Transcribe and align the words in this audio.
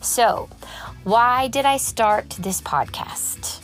So, 0.00 0.48
why 1.04 1.48
did 1.48 1.64
I 1.64 1.76
start 1.76 2.30
this 2.38 2.60
podcast? 2.60 3.60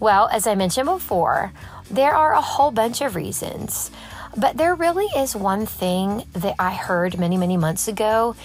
Well, 0.00 0.28
as 0.28 0.46
I 0.46 0.54
mentioned 0.54 0.86
before, 0.86 1.52
there 1.90 2.14
are 2.14 2.34
a 2.34 2.40
whole 2.40 2.70
bunch 2.70 3.00
of 3.00 3.14
reasons, 3.14 3.90
but 4.36 4.56
there 4.56 4.74
really 4.74 5.06
is 5.16 5.34
one 5.36 5.66
thing 5.66 6.24
that 6.32 6.56
I 6.58 6.74
heard 6.74 7.18
many, 7.18 7.36
many 7.36 7.56
months 7.56 7.88
ago 7.88 8.36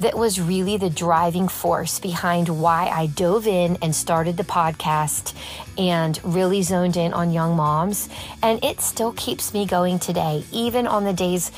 that 0.00 0.16
was 0.16 0.40
really 0.40 0.76
the 0.76 0.90
driving 0.90 1.48
force 1.48 1.98
behind 1.98 2.48
why 2.48 2.86
I 2.86 3.06
dove 3.06 3.46
in 3.46 3.76
and 3.82 3.94
started 3.94 4.36
the 4.36 4.44
podcast 4.44 5.34
and 5.76 6.20
really 6.22 6.62
zoned 6.62 6.96
in 6.96 7.12
on 7.12 7.32
young 7.32 7.56
moms. 7.56 8.08
And 8.42 8.62
it 8.62 8.80
still 8.80 9.12
keeps 9.12 9.52
me 9.52 9.66
going 9.66 9.98
today, 9.98 10.44
even 10.52 10.86
on 10.86 11.04
the 11.04 11.12
days 11.12 11.50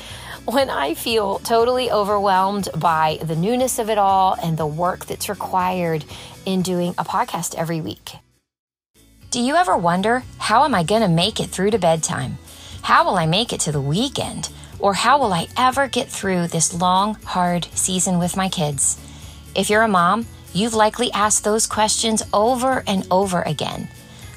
when 0.45 0.69
I 0.69 0.95
feel 0.95 1.39
totally 1.39 1.91
overwhelmed 1.91 2.69
by 2.75 3.19
the 3.21 3.35
newness 3.35 3.77
of 3.77 3.89
it 3.89 3.97
all 3.97 4.35
and 4.41 4.57
the 4.57 4.65
work 4.65 5.05
that's 5.05 5.29
required 5.29 6.03
in 6.45 6.61
doing 6.61 6.95
a 6.97 7.05
podcast 7.05 7.55
every 7.55 7.79
week. 7.79 8.13
Do 9.29 9.39
you 9.39 9.55
ever 9.55 9.77
wonder, 9.77 10.23
how 10.39 10.65
am 10.65 10.73
I 10.73 10.83
going 10.83 11.03
to 11.03 11.07
make 11.07 11.39
it 11.39 11.49
through 11.51 11.71
to 11.71 11.79
bedtime? 11.79 12.37
How 12.81 13.05
will 13.05 13.15
I 13.15 13.27
make 13.27 13.53
it 13.53 13.59
to 13.61 13.71
the 13.71 13.79
weekend? 13.79 14.49
Or 14.79 14.95
how 14.95 15.19
will 15.19 15.31
I 15.31 15.47
ever 15.55 15.87
get 15.87 16.09
through 16.09 16.47
this 16.47 16.73
long, 16.73 17.15
hard 17.23 17.65
season 17.75 18.17
with 18.17 18.35
my 18.35 18.49
kids? 18.49 18.99
If 19.55 19.69
you're 19.69 19.83
a 19.83 19.87
mom, 19.87 20.25
you've 20.53 20.73
likely 20.73 21.11
asked 21.11 21.43
those 21.43 21.67
questions 21.67 22.23
over 22.33 22.83
and 22.87 23.07
over 23.11 23.43
again. 23.43 23.89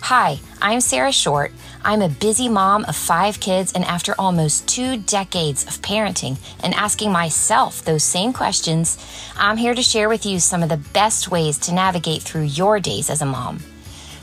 Hi, 0.03 0.39
I'm 0.61 0.83
Sarah 0.83 1.13
Short. 1.13 1.51
I'm 1.87 2.01
a 2.01 2.09
busy 2.09 2.49
mom 2.49 2.87
of 2.87 2.97
five 2.97 3.41
kids, 3.41 3.75
and 3.75 3.85
after 3.85 4.15
almost 4.19 4.67
two 4.67 4.97
decades 4.97 5.65
of 5.65 5.83
parenting 5.83 6.39
and 6.63 6.73
asking 6.73 7.13
myself 7.13 7.85
those 7.85 8.03
same 8.03 8.33
questions, 8.33 8.97
I'm 9.37 9.59
here 9.59 9.75
to 9.75 9.83
share 9.83 10.09
with 10.09 10.25
you 10.25 10.41
some 10.41 10.63
of 10.63 10.71
the 10.71 10.79
best 10.79 11.31
ways 11.31 11.59
to 11.59 11.75
navigate 11.75 12.23
through 12.23 12.45
your 12.45 12.81
days 12.81 13.11
as 13.11 13.21
a 13.21 13.27
mom. 13.27 13.59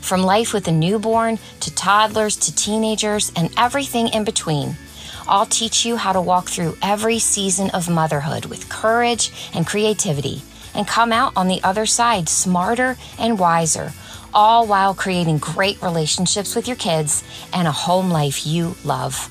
From 0.00 0.24
life 0.24 0.52
with 0.52 0.66
a 0.66 0.72
newborn 0.72 1.38
to 1.60 1.72
toddlers 1.72 2.36
to 2.38 2.54
teenagers 2.56 3.30
and 3.36 3.48
everything 3.56 4.08
in 4.08 4.24
between. 4.24 4.76
I'll 5.28 5.46
teach 5.46 5.86
you 5.86 5.94
how 5.94 6.12
to 6.14 6.20
walk 6.20 6.48
through 6.48 6.76
every 6.82 7.20
season 7.20 7.70
of 7.70 7.88
motherhood 7.88 8.46
with 8.46 8.68
courage 8.68 9.30
and 9.54 9.64
creativity 9.64 10.42
and 10.74 10.86
come 10.86 11.12
out 11.12 11.32
on 11.36 11.48
the 11.48 11.62
other 11.62 11.86
side 11.86 12.28
smarter 12.28 12.96
and 13.18 13.38
wiser, 13.38 13.92
all 14.34 14.66
while 14.66 14.94
creating 14.94 15.38
great 15.38 15.80
relationships 15.82 16.54
with 16.54 16.66
your 16.66 16.76
kids 16.76 17.22
and 17.52 17.68
a 17.68 17.72
home 17.72 18.10
life 18.10 18.46
you 18.46 18.74
love. 18.84 19.28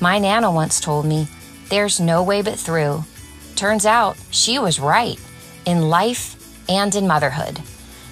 My 0.00 0.18
Nana 0.18 0.50
once 0.50 0.80
told 0.80 1.06
me, 1.06 1.28
There's 1.68 2.00
no 2.00 2.22
way 2.22 2.42
but 2.42 2.58
through. 2.58 3.04
Turns 3.54 3.86
out 3.86 4.16
she 4.30 4.58
was 4.58 4.78
right 4.78 5.18
in 5.64 5.88
life 5.88 6.36
and 6.68 6.94
in 6.94 7.06
motherhood. 7.06 7.60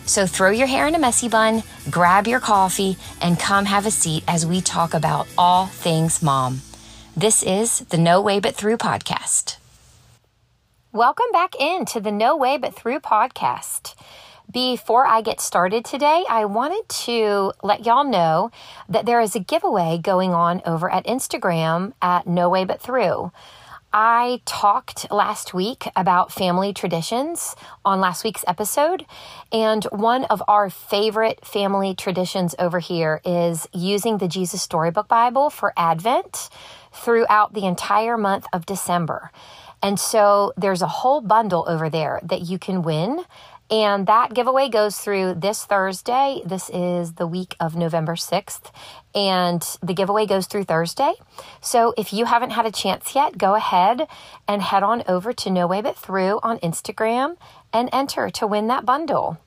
So 0.06 0.26
throw 0.26 0.50
your 0.50 0.66
hair 0.66 0.86
in 0.86 0.94
a 0.94 0.98
messy 0.98 1.28
bun, 1.28 1.62
grab 1.90 2.26
your 2.26 2.40
coffee, 2.40 2.96
and 3.20 3.38
come 3.38 3.64
have 3.64 3.86
a 3.86 3.90
seat 3.90 4.22
as 4.28 4.46
we 4.46 4.60
talk 4.60 4.92
about 4.92 5.26
all 5.38 5.66
things 5.66 6.22
mom. 6.22 6.60
This 7.16 7.42
is 7.42 7.80
the 7.80 7.98
No 7.98 8.20
Way 8.20 8.40
But 8.40 8.54
Through 8.54 8.78
podcast. 8.78 9.56
Welcome 10.94 11.26
back 11.32 11.56
into 11.58 11.98
the 11.98 12.12
No 12.12 12.36
Way 12.36 12.56
But 12.56 12.72
Through 12.72 13.00
podcast. 13.00 13.96
Before 14.48 15.04
I 15.04 15.22
get 15.22 15.40
started 15.40 15.84
today, 15.84 16.22
I 16.30 16.44
wanted 16.44 16.88
to 17.06 17.52
let 17.64 17.84
y'all 17.84 18.04
know 18.04 18.52
that 18.88 19.04
there 19.04 19.20
is 19.20 19.34
a 19.34 19.40
giveaway 19.40 19.98
going 20.00 20.30
on 20.30 20.62
over 20.64 20.88
at 20.88 21.04
Instagram 21.04 21.94
at 22.00 22.28
No 22.28 22.48
Way 22.48 22.64
But 22.64 22.80
Through. 22.80 23.32
I 23.92 24.40
talked 24.44 25.10
last 25.10 25.52
week 25.52 25.88
about 25.96 26.30
family 26.30 26.72
traditions 26.72 27.56
on 27.84 28.00
last 28.00 28.22
week's 28.22 28.44
episode, 28.46 29.04
and 29.50 29.82
one 29.90 30.24
of 30.26 30.44
our 30.46 30.70
favorite 30.70 31.44
family 31.44 31.96
traditions 31.96 32.54
over 32.56 32.78
here 32.78 33.20
is 33.24 33.66
using 33.72 34.18
the 34.18 34.28
Jesus 34.28 34.62
Storybook 34.62 35.08
Bible 35.08 35.50
for 35.50 35.72
Advent 35.76 36.50
throughout 36.92 37.52
the 37.52 37.66
entire 37.66 38.16
month 38.16 38.46
of 38.52 38.64
December. 38.64 39.33
And 39.84 40.00
so 40.00 40.55
there's 40.56 40.80
a 40.80 40.86
whole 40.86 41.20
bundle 41.20 41.67
over 41.68 41.90
there 41.90 42.18
that 42.24 42.40
you 42.40 42.58
can 42.58 42.80
win. 42.80 43.22
And 43.70 44.06
that 44.06 44.33
giveaway 44.33 44.70
goes 44.70 44.96
through 44.96 45.34
this 45.34 45.67
Thursday. 45.67 46.40
This 46.46 46.70
is 46.70 47.14
the 47.14 47.27
week 47.27 47.55
of 47.61 47.77
November 47.77 48.14
6th. 48.14 48.72
And 49.14 49.62
the 49.83 49.92
giveaway 49.92 50.24
goes 50.24 50.46
through 50.46 50.64
Thursday. 50.64 51.12
So 51.61 51.92
if 51.98 52.14
you 52.14 52.24
haven't 52.24 52.50
had 52.50 52.64
a 52.64 52.72
chance 52.72 53.14
yet, 53.14 53.36
go 53.36 53.56
ahead 53.56 54.06
and 54.48 54.62
head 54.62 54.83
on 54.83 55.02
over 55.06 55.34
to 55.34 55.50
No 55.50 55.67
Way 55.67 55.83
But 55.83 55.98
Through 55.98 56.40
on 56.42 56.58
Instagram 56.61 57.36
and 57.70 57.90
enter 57.92 58.30
to 58.30 58.46
win 58.46 58.68
that 58.68 58.86
bundle. 58.86 59.39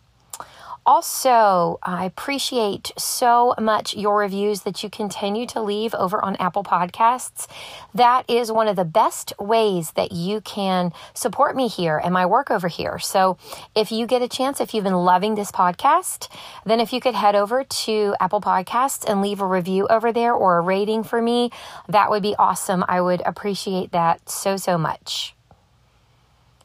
Also, 0.87 1.79
I 1.83 2.05
appreciate 2.05 2.93
so 2.97 3.53
much 3.59 3.93
your 3.93 4.19
reviews 4.19 4.61
that 4.61 4.81
you 4.83 4.89
continue 4.89 5.45
to 5.47 5.61
leave 5.61 5.93
over 5.93 6.23
on 6.23 6.37
Apple 6.37 6.63
Podcasts. 6.63 7.45
That 7.93 8.23
is 8.29 8.53
one 8.53 8.69
of 8.69 8.77
the 8.77 8.85
best 8.85 9.33
ways 9.37 9.91
that 9.91 10.13
you 10.13 10.39
can 10.39 10.93
support 11.13 11.57
me 11.57 11.67
here 11.67 11.97
and 12.01 12.13
my 12.13 12.25
work 12.25 12.49
over 12.49 12.69
here. 12.69 12.99
So, 12.99 13.37
if 13.75 13.91
you 13.91 14.07
get 14.07 14.21
a 14.21 14.29
chance, 14.29 14.61
if 14.61 14.73
you've 14.73 14.85
been 14.85 14.93
loving 14.93 15.35
this 15.35 15.51
podcast, 15.51 16.29
then 16.65 16.79
if 16.79 16.93
you 16.93 17.01
could 17.01 17.15
head 17.15 17.35
over 17.35 17.65
to 17.65 18.15
Apple 18.21 18.39
Podcasts 18.39 19.03
and 19.05 19.21
leave 19.21 19.41
a 19.41 19.45
review 19.45 19.87
over 19.89 20.13
there 20.13 20.33
or 20.33 20.57
a 20.57 20.61
rating 20.61 21.03
for 21.03 21.21
me, 21.21 21.51
that 21.89 22.09
would 22.09 22.23
be 22.23 22.33
awesome. 22.39 22.85
I 22.87 23.01
would 23.01 23.21
appreciate 23.25 23.91
that 23.91 24.29
so, 24.29 24.55
so 24.55 24.77
much. 24.77 25.35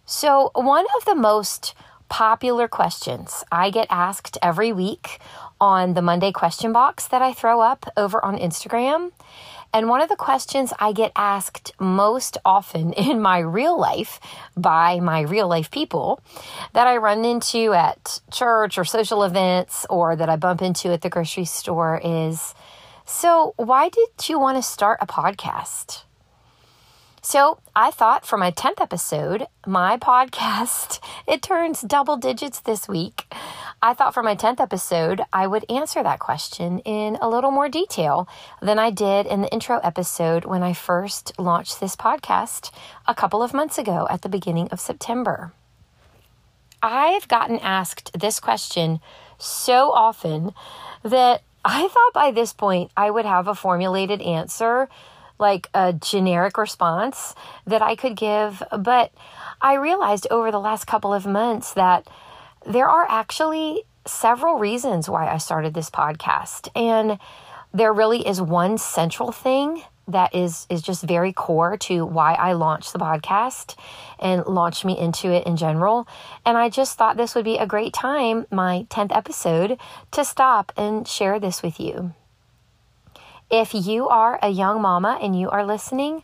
So, 0.07 0.53
one 0.55 0.87
of 0.97 1.07
the 1.07 1.17
most 1.17 1.75
popular 2.13 2.69
questions 2.69 3.43
I 3.51 3.71
get 3.71 3.87
asked 3.89 4.37
every 4.43 4.71
week 4.71 5.19
on 5.59 5.95
the 5.95 6.03
Monday 6.03 6.31
question 6.31 6.71
box 6.71 7.09
that 7.09 7.23
I 7.23 7.33
throw 7.33 7.63
up 7.63 7.91
over 7.97 8.23
on 8.23 8.37
Instagram. 8.37 9.13
And 9.73 9.89
one 9.89 10.03
of 10.03 10.11
the 10.11 10.17
questions 10.17 10.75
I 10.79 10.93
get 10.93 11.13
asked 11.17 11.73
most 11.81 12.37
often 12.45 12.93
in 13.09 13.23
my 13.23 13.39
real 13.39 13.81
life 13.81 14.21
by 14.55 15.01
my 15.01 15.23
real 15.23 15.49
life 15.49 15.71
people 15.71 16.21
that 16.75 16.87
I 16.87 16.99
run 16.99 17.25
into 17.25 17.73
at 17.73 18.21
church 18.31 18.77
or 18.77 18.85
social 18.85 19.23
events 19.23 19.87
or 19.89 20.15
that 20.15 20.29
I 20.29 20.37
bump 20.37 20.61
into 20.61 20.93
at 20.93 21.01
the 21.01 21.09
grocery 21.09 21.47
store 21.47 21.99
is 22.05 22.55
So, 23.07 23.55
why 23.57 23.89
did 23.89 24.29
you 24.29 24.39
want 24.39 24.59
to 24.59 24.63
start 24.63 24.99
a 25.01 25.07
podcast? 25.07 26.03
So 27.25 27.61
I 27.77 27.93
thought 27.93 28.27
for 28.27 28.37
my 28.37 28.51
10th 28.51 28.81
episode, 28.81 29.47
my 29.65 29.97
podcast, 29.97 30.99
it 31.29 31.41
turns 31.41 31.81
double 31.81 32.17
digits 32.17 32.59
this 32.59 32.89
week. 32.89 33.33
I 33.81 33.95
thought 33.95 34.13
for 34.13 34.25
my 34.25 34.35
10th 34.35 34.59
episode, 34.59 35.21
I 35.33 35.47
would 35.47 35.65
answer 35.71 36.03
that 36.03 36.19
question 36.19 36.81
in 36.81 37.17
a 37.23 37.29
little 37.29 37.53
more 37.53 37.69
detail 37.69 38.29
than 38.61 38.81
I 38.81 38.91
did 38.91 39.27
in 39.27 39.41
the 39.41 39.53
intro 39.53 39.79
episode 39.85 40.45
when 40.45 40.65
I 40.65 40.73
first 40.73 41.33
launched 41.39 41.79
this 41.79 41.95
podcast 41.95 42.73
a 43.07 43.15
couple 43.15 43.41
of 43.41 43.55
months 43.55 43.79
ago 43.79 44.09
at 44.11 44.23
the 44.23 44.29
beginning 44.29 44.67
of 44.73 44.81
September. 44.81 45.53
I've 46.83 47.29
gotten 47.29 47.61
asked 47.61 48.19
this 48.19 48.41
question 48.41 48.99
so 49.39 49.93
often 49.93 50.55
that 51.05 51.43
I 51.65 51.87
thought 51.87 52.13
by 52.13 52.33
this 52.33 52.53
point 52.53 52.91
I 52.97 53.13
would 53.13 53.27
have 53.27 53.47
a 53.47 53.55
formulated 53.55 54.21
answer 54.21 54.89
like 55.43 55.69
a 55.75 55.93
generic 55.93 56.57
response 56.57 57.35
that 57.67 57.83
I 57.83 57.97
could 57.97 58.17
give. 58.17 58.63
But 58.79 59.13
I 59.61 59.75
realized 59.75 60.27
over 60.31 60.51
the 60.51 60.61
last 60.61 60.87
couple 60.87 61.13
of 61.13 61.27
months 61.27 61.75
that 61.75 62.09
there 62.65 62.89
are 62.89 63.07
actually 63.11 63.83
several 64.07 64.59
reasons 64.59 65.09
why 65.09 65.29
I 65.29 65.39
started 65.39 65.75
this 65.75 65.91
podcast. 65.91 66.69
And 66.75 67.19
there 67.75 67.93
really 67.93 68.27
is 68.27 68.41
one 68.41 68.79
central 68.79 69.33
thing 69.33 69.83
that 70.09 70.35
is 70.35 70.67
is 70.69 70.83
just 70.83 71.03
very 71.05 71.33
core 71.33 71.77
to 71.77 72.05
why 72.05 72.35
I 72.35 72.53
launched 72.53 72.93
the 72.93 72.99
podcast 72.99 73.77
and 74.19 74.45
launched 74.47 74.85
me 74.85 74.99
into 74.99 75.31
it 75.31 75.47
in 75.47 75.57
general. 75.57 76.07
And 76.45 76.57
I 76.59 76.69
just 76.69 76.99
thought 76.99 77.17
this 77.17 77.35
would 77.35 77.45
be 77.45 77.59
a 77.59 77.67
great 77.67 77.93
time, 77.93 78.47
my 78.51 78.87
10th 78.91 79.15
episode, 79.17 79.79
to 80.13 80.25
stop 80.25 80.73
and 80.77 81.07
share 81.07 81.39
this 81.39 81.63
with 81.63 81.79
you. 81.79 82.15
If 83.53 83.75
you 83.75 84.09
are 84.09 84.39
a 84.41 84.49
young 84.49 84.81
mama 84.81 85.19
and 85.21 85.39
you 85.39 85.51
are 85.51 85.67
listening, 85.67 86.23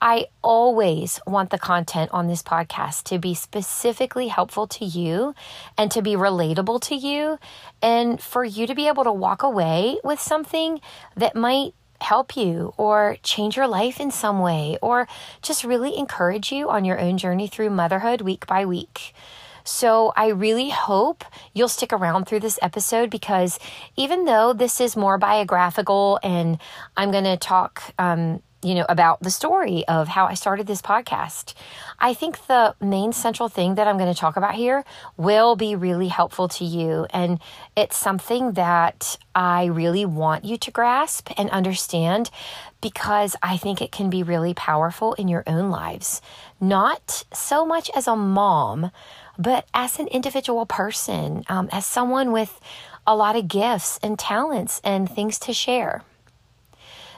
I 0.00 0.28
always 0.40 1.20
want 1.26 1.50
the 1.50 1.58
content 1.58 2.10
on 2.14 2.28
this 2.28 2.42
podcast 2.42 3.02
to 3.10 3.18
be 3.18 3.34
specifically 3.34 4.28
helpful 4.28 4.66
to 4.68 4.86
you 4.86 5.34
and 5.76 5.90
to 5.90 6.00
be 6.00 6.12
relatable 6.12 6.80
to 6.88 6.94
you, 6.94 7.38
and 7.82 8.18
for 8.18 8.42
you 8.42 8.66
to 8.66 8.74
be 8.74 8.88
able 8.88 9.04
to 9.04 9.12
walk 9.12 9.42
away 9.42 9.98
with 10.02 10.18
something 10.18 10.80
that 11.14 11.36
might 11.36 11.74
help 12.00 12.38
you 12.38 12.72
or 12.78 13.18
change 13.22 13.54
your 13.54 13.68
life 13.68 14.00
in 14.00 14.10
some 14.10 14.40
way 14.40 14.78
or 14.80 15.06
just 15.42 15.64
really 15.64 15.94
encourage 15.98 16.50
you 16.50 16.70
on 16.70 16.86
your 16.86 16.98
own 16.98 17.18
journey 17.18 17.48
through 17.48 17.68
motherhood 17.68 18.22
week 18.22 18.46
by 18.46 18.64
week. 18.64 19.14
So 19.64 20.12
I 20.16 20.28
really 20.28 20.70
hope 20.70 21.24
you'll 21.52 21.68
stick 21.68 21.92
around 21.92 22.26
through 22.26 22.40
this 22.40 22.58
episode 22.62 23.10
because 23.10 23.58
even 23.96 24.24
though 24.24 24.52
this 24.52 24.80
is 24.80 24.96
more 24.96 25.18
biographical 25.18 26.18
and 26.22 26.58
I'm 26.96 27.10
going 27.10 27.24
to 27.24 27.36
talk 27.36 27.82
um, 27.98 28.42
you 28.64 28.76
know, 28.76 28.86
about 28.88 29.20
the 29.20 29.30
story 29.30 29.84
of 29.88 30.06
how 30.06 30.26
I 30.26 30.34
started 30.34 30.66
this 30.66 30.80
podcast. 30.80 31.54
I 31.98 32.14
think 32.14 32.46
the 32.46 32.76
main 32.80 33.12
central 33.12 33.48
thing 33.48 33.74
that 33.74 33.88
I'm 33.88 33.98
going 33.98 34.12
to 34.12 34.18
talk 34.18 34.36
about 34.36 34.54
here 34.54 34.84
will 35.16 35.56
be 35.56 35.74
really 35.74 36.08
helpful 36.08 36.46
to 36.48 36.64
you. 36.64 37.06
And 37.10 37.40
it's 37.76 37.96
something 37.96 38.52
that 38.52 39.18
I 39.34 39.64
really 39.64 40.04
want 40.04 40.44
you 40.44 40.56
to 40.58 40.70
grasp 40.70 41.30
and 41.36 41.50
understand 41.50 42.30
because 42.80 43.34
I 43.42 43.56
think 43.56 43.82
it 43.82 43.90
can 43.90 44.10
be 44.10 44.22
really 44.22 44.54
powerful 44.54 45.14
in 45.14 45.26
your 45.26 45.42
own 45.46 45.70
lives. 45.70 46.22
Not 46.60 47.24
so 47.32 47.66
much 47.66 47.90
as 47.96 48.06
a 48.06 48.14
mom, 48.14 48.92
but 49.38 49.66
as 49.74 49.98
an 49.98 50.08
individual 50.08 50.66
person, 50.66 51.44
um, 51.48 51.68
as 51.72 51.86
someone 51.86 52.32
with 52.32 52.60
a 53.06 53.16
lot 53.16 53.36
of 53.36 53.48
gifts 53.48 53.98
and 54.02 54.18
talents 54.18 54.80
and 54.84 55.10
things 55.10 55.38
to 55.40 55.52
share. 55.52 56.02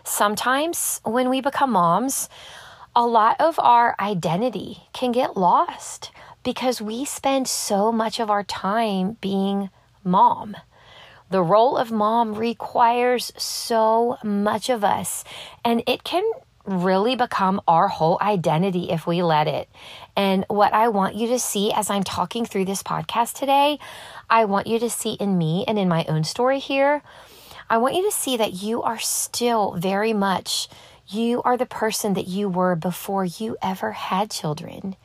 Sometimes 0.05 1.01
when 1.05 1.29
we 1.29 1.41
become 1.41 1.73
moms, 1.73 2.29
a 2.95 3.07
lot 3.07 3.41
of 3.41 3.59
our 3.59 3.97
identity 3.99 4.85
can 4.93 5.13
get 5.13 5.37
lost 5.37 6.11
because 6.43 6.81
we 6.81 7.05
spend 7.05 7.49
so 7.49 7.91
much 7.91 8.21
of 8.21 8.31
our 8.31 8.45
time 8.45 9.17
being 9.21 9.71
mom. 10.05 10.57
The 11.31 11.43
role 11.43 11.77
of 11.77 11.91
mom 11.91 12.35
requires 12.35 13.33
so 13.37 14.19
much 14.23 14.69
of 14.69 14.85
us, 14.85 15.25
and 15.65 15.83
it 15.87 16.05
can 16.05 16.23
really 16.67 17.17
become 17.17 17.61
our 17.69 17.89
whole 17.89 18.19
identity 18.21 18.91
if 18.91 19.07
we 19.07 19.23
let 19.23 19.47
it. 19.47 19.69
And 20.17 20.45
what 20.49 20.73
I 20.73 20.89
want 20.89 21.15
you 21.15 21.29
to 21.29 21.39
see 21.39 21.73
as 21.73 21.91
I'm 21.91 22.05
talking 22.05 22.47
through 22.47 22.65
this 22.65 22.83
podcast 22.83 23.35
today, 23.35 23.79
I 24.31 24.47
want 24.47 24.67
you 24.67 24.79
to 24.79 24.89
see 24.91 25.13
in 25.15 25.37
me 25.37 25.65
and 25.69 25.79
in 25.79 25.89
my 25.89 26.05
own 26.09 26.25
story 26.25 26.59
here 26.59 27.03
I 27.69 27.79
want 27.79 27.95
you 27.95 28.05
to 28.05 28.17
see 28.17 28.37
that 28.37 28.63
you 28.63 28.83
are 28.83 28.99
still 28.99 29.73
very 29.73 30.13
much, 30.13 30.69
you 31.09 31.41
are 31.43 31.57
the 31.57 31.67
person 31.67 32.15
that 32.15 32.29
you 32.29 32.49
were 32.49 32.77
before 32.77 33.25
you 33.25 33.57
ever 33.63 33.93
had 33.93 34.31
children. 34.31 34.97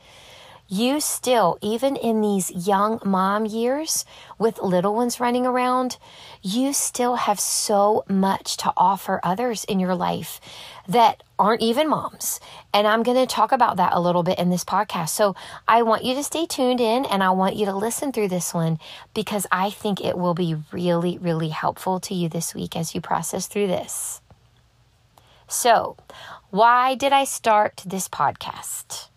You 0.71 1.01
still, 1.01 1.57
even 1.61 1.95
in 1.95 2.21
these 2.21 2.51
young 2.51 2.99
mom 3.03 3.47
years 3.47 4.05
with 4.37 4.61
little 4.61 4.93
ones 4.93 5.19
running 5.19 5.47
around, 5.47 5.97
you 6.43 6.73
still 6.73 7.15
have 7.15 7.39
so 7.39 8.03
much 8.07 8.55
to 8.57 8.71
offer 8.77 9.19
others 9.23 9.63
in 9.63 9.79
your 9.79 9.95
life 9.95 10.39
that 10.87 11.23
aren't 11.39 11.63
even 11.63 11.89
moms. 11.89 12.39
And 12.71 12.85
I'm 12.85 13.01
going 13.01 13.17
to 13.17 13.25
talk 13.25 13.51
about 13.51 13.77
that 13.77 13.93
a 13.93 13.99
little 13.99 14.21
bit 14.21 14.37
in 14.37 14.51
this 14.51 14.63
podcast. 14.63 15.09
So 15.09 15.35
I 15.67 15.81
want 15.81 16.05
you 16.05 16.13
to 16.13 16.23
stay 16.23 16.45
tuned 16.45 16.79
in 16.79 17.03
and 17.03 17.23
I 17.23 17.31
want 17.31 17.55
you 17.55 17.65
to 17.65 17.73
listen 17.75 18.11
through 18.11 18.27
this 18.27 18.53
one 18.53 18.77
because 19.15 19.47
I 19.51 19.71
think 19.71 19.99
it 19.99 20.19
will 20.19 20.35
be 20.35 20.55
really, 20.71 21.17
really 21.17 21.49
helpful 21.49 21.99
to 22.01 22.13
you 22.13 22.29
this 22.29 22.53
week 22.53 22.75
as 22.75 22.93
you 22.93 23.01
process 23.01 23.47
through 23.47 23.67
this. 23.67 24.21
So, 25.47 25.97
why 26.51 26.93
did 26.93 27.11
I 27.11 27.23
start 27.23 27.81
this 27.87 28.07
podcast? 28.07 29.08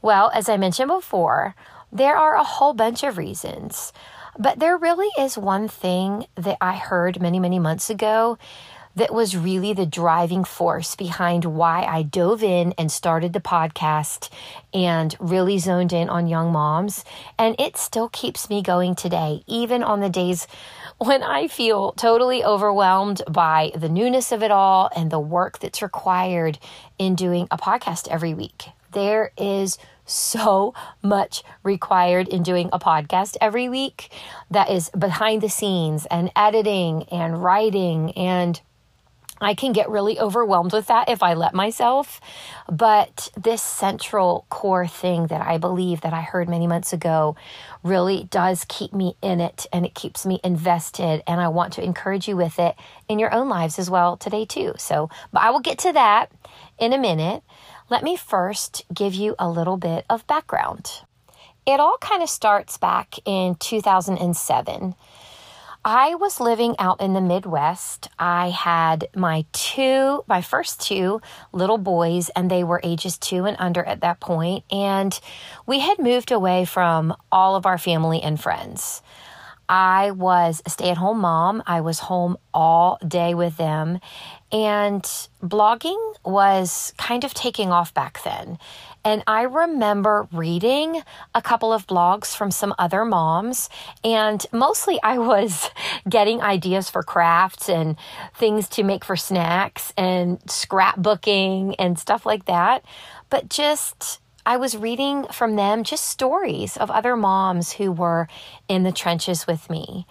Well, 0.00 0.30
as 0.34 0.48
I 0.48 0.56
mentioned 0.56 0.88
before, 0.88 1.54
there 1.90 2.16
are 2.16 2.36
a 2.36 2.44
whole 2.44 2.74
bunch 2.74 3.02
of 3.02 3.18
reasons. 3.18 3.92
But 4.38 4.60
there 4.60 4.76
really 4.76 5.08
is 5.18 5.36
one 5.36 5.66
thing 5.66 6.26
that 6.36 6.58
I 6.60 6.76
heard 6.76 7.20
many, 7.20 7.40
many 7.40 7.58
months 7.58 7.90
ago 7.90 8.38
that 8.94 9.12
was 9.12 9.36
really 9.36 9.72
the 9.72 9.86
driving 9.86 10.44
force 10.44 10.96
behind 10.96 11.44
why 11.44 11.84
I 11.84 12.02
dove 12.02 12.42
in 12.42 12.72
and 12.78 12.90
started 12.90 13.32
the 13.32 13.40
podcast 13.40 14.28
and 14.74 15.14
really 15.20 15.58
zoned 15.58 15.92
in 15.92 16.08
on 16.08 16.26
young 16.26 16.52
moms. 16.52 17.04
And 17.38 17.54
it 17.58 17.76
still 17.76 18.08
keeps 18.08 18.50
me 18.50 18.62
going 18.62 18.94
today, 18.94 19.42
even 19.46 19.82
on 19.82 20.00
the 20.00 20.10
days 20.10 20.46
when 20.98 21.22
I 21.22 21.46
feel 21.46 21.92
totally 21.92 22.44
overwhelmed 22.44 23.22
by 23.28 23.70
the 23.74 23.88
newness 23.88 24.32
of 24.32 24.42
it 24.42 24.50
all 24.50 24.90
and 24.94 25.10
the 25.10 25.20
work 25.20 25.60
that's 25.60 25.82
required 25.82 26.58
in 26.98 27.14
doing 27.14 27.46
a 27.50 27.58
podcast 27.58 28.08
every 28.08 28.34
week. 28.34 28.64
There 28.92 29.32
is 29.36 29.78
so 30.04 30.74
much 31.02 31.42
required 31.62 32.28
in 32.28 32.42
doing 32.42 32.70
a 32.72 32.78
podcast 32.78 33.36
every 33.40 33.68
week 33.68 34.10
that 34.50 34.70
is 34.70 34.90
behind 34.90 35.42
the 35.42 35.50
scenes 35.50 36.06
and 36.10 36.30
editing 36.34 37.04
and 37.04 37.42
writing 37.42 38.12
and 38.12 38.60
I 39.40 39.54
can 39.54 39.72
get 39.72 39.88
really 39.88 40.18
overwhelmed 40.18 40.72
with 40.72 40.86
that 40.86 41.08
if 41.08 41.22
I 41.22 41.34
let 41.34 41.54
myself. 41.54 42.20
But 42.68 43.30
this 43.36 43.62
central 43.62 44.46
core 44.50 44.86
thing 44.86 45.28
that 45.28 45.40
I 45.40 45.58
believe 45.58 46.00
that 46.00 46.12
I 46.12 46.22
heard 46.22 46.48
many 46.48 46.66
months 46.66 46.92
ago 46.92 47.36
really 47.82 48.24
does 48.30 48.64
keep 48.68 48.92
me 48.92 49.14
in 49.22 49.40
it 49.40 49.66
and 49.72 49.86
it 49.86 49.94
keeps 49.94 50.26
me 50.26 50.40
invested. 50.42 51.22
And 51.26 51.40
I 51.40 51.48
want 51.48 51.72
to 51.74 51.84
encourage 51.84 52.26
you 52.26 52.36
with 52.36 52.58
it 52.58 52.74
in 53.08 53.18
your 53.18 53.32
own 53.32 53.48
lives 53.48 53.78
as 53.78 53.88
well 53.88 54.16
today, 54.16 54.44
too. 54.44 54.74
So, 54.76 55.08
but 55.32 55.42
I 55.42 55.50
will 55.50 55.60
get 55.60 55.78
to 55.78 55.92
that 55.92 56.32
in 56.78 56.92
a 56.92 56.98
minute. 56.98 57.42
Let 57.90 58.02
me 58.02 58.16
first 58.16 58.84
give 58.92 59.14
you 59.14 59.34
a 59.38 59.48
little 59.48 59.78
bit 59.78 60.04
of 60.10 60.26
background. 60.26 61.00
It 61.64 61.80
all 61.80 61.96
kind 62.00 62.22
of 62.22 62.28
starts 62.28 62.76
back 62.76 63.14
in 63.24 63.54
2007. 63.54 64.94
I 65.84 66.14
was 66.16 66.38
living 66.38 66.74
out 66.78 67.00
in 67.00 67.14
the 67.14 67.22
Midwest. 67.22 68.10
I 68.18 68.50
had 68.50 69.08
my 69.16 69.46
two, 69.52 70.22
my 70.26 70.42
first 70.42 70.82
two 70.82 71.22
little 71.52 71.78
boys, 71.78 72.28
and 72.30 72.50
they 72.50 72.62
were 72.62 72.80
ages 72.84 73.16
two 73.16 73.46
and 73.46 73.56
under 73.58 73.82
at 73.82 74.02
that 74.02 74.20
point. 74.20 74.64
And 74.70 75.18
we 75.66 75.78
had 75.78 75.98
moved 75.98 76.30
away 76.30 76.66
from 76.66 77.16
all 77.32 77.56
of 77.56 77.64
our 77.64 77.78
family 77.78 78.20
and 78.20 78.38
friends. 78.38 79.00
I 79.68 80.12
was 80.12 80.62
a 80.64 80.70
stay 80.70 80.90
at 80.90 80.96
home 80.96 81.20
mom. 81.20 81.62
I 81.66 81.82
was 81.82 81.98
home 81.98 82.38
all 82.52 82.98
day 83.06 83.34
with 83.34 83.56
them. 83.56 84.00
And 84.50 85.02
blogging 85.42 86.14
was 86.24 86.94
kind 86.96 87.24
of 87.24 87.34
taking 87.34 87.70
off 87.70 87.92
back 87.92 88.22
then. 88.22 88.58
And 89.04 89.22
I 89.26 89.42
remember 89.42 90.26
reading 90.32 91.02
a 91.34 91.40
couple 91.40 91.72
of 91.72 91.86
blogs 91.86 92.34
from 92.34 92.50
some 92.50 92.74
other 92.78 93.04
moms, 93.04 93.70
and 94.02 94.44
mostly 94.52 95.00
I 95.02 95.18
was 95.18 95.70
getting 96.08 96.42
ideas 96.42 96.90
for 96.90 97.02
crafts 97.02 97.68
and 97.68 97.96
things 98.34 98.68
to 98.70 98.82
make 98.82 99.04
for 99.04 99.16
snacks 99.16 99.92
and 99.96 100.40
scrapbooking 100.40 101.74
and 101.78 101.98
stuff 101.98 102.26
like 102.26 102.46
that. 102.46 102.84
But 103.30 103.48
just 103.48 104.20
I 104.44 104.56
was 104.56 104.76
reading 104.76 105.24
from 105.24 105.56
them 105.56 105.84
just 105.84 106.04
stories 106.06 106.78
of 106.78 106.90
other 106.90 107.16
moms 107.16 107.72
who 107.72 107.92
were 107.92 108.28
in 108.66 108.82
the 108.82 108.92
trenches 108.92 109.46
with 109.46 109.68
me. 109.68 110.06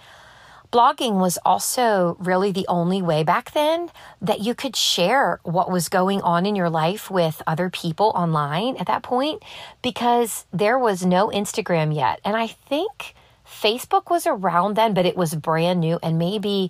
Blogging 0.71 1.19
was 1.19 1.39
also 1.45 2.17
really 2.19 2.51
the 2.51 2.67
only 2.67 3.01
way 3.01 3.23
back 3.23 3.51
then 3.51 3.89
that 4.21 4.41
you 4.41 4.53
could 4.53 4.75
share 4.75 5.39
what 5.43 5.71
was 5.71 5.87
going 5.87 6.21
on 6.21 6.45
in 6.45 6.55
your 6.55 6.69
life 6.69 7.09
with 7.09 7.41
other 7.47 7.69
people 7.69 8.11
online 8.15 8.75
at 8.77 8.87
that 8.87 9.01
point 9.01 9.43
because 9.81 10.45
there 10.51 10.77
was 10.77 11.05
no 11.05 11.29
Instagram 11.29 11.95
yet. 11.95 12.19
And 12.25 12.35
I 12.35 12.47
think 12.47 13.15
Facebook 13.47 14.09
was 14.09 14.27
around 14.27 14.75
then, 14.75 14.93
but 14.93 15.05
it 15.05 15.15
was 15.15 15.35
brand 15.35 15.79
new 15.79 15.99
and 16.03 16.19
maybe 16.19 16.69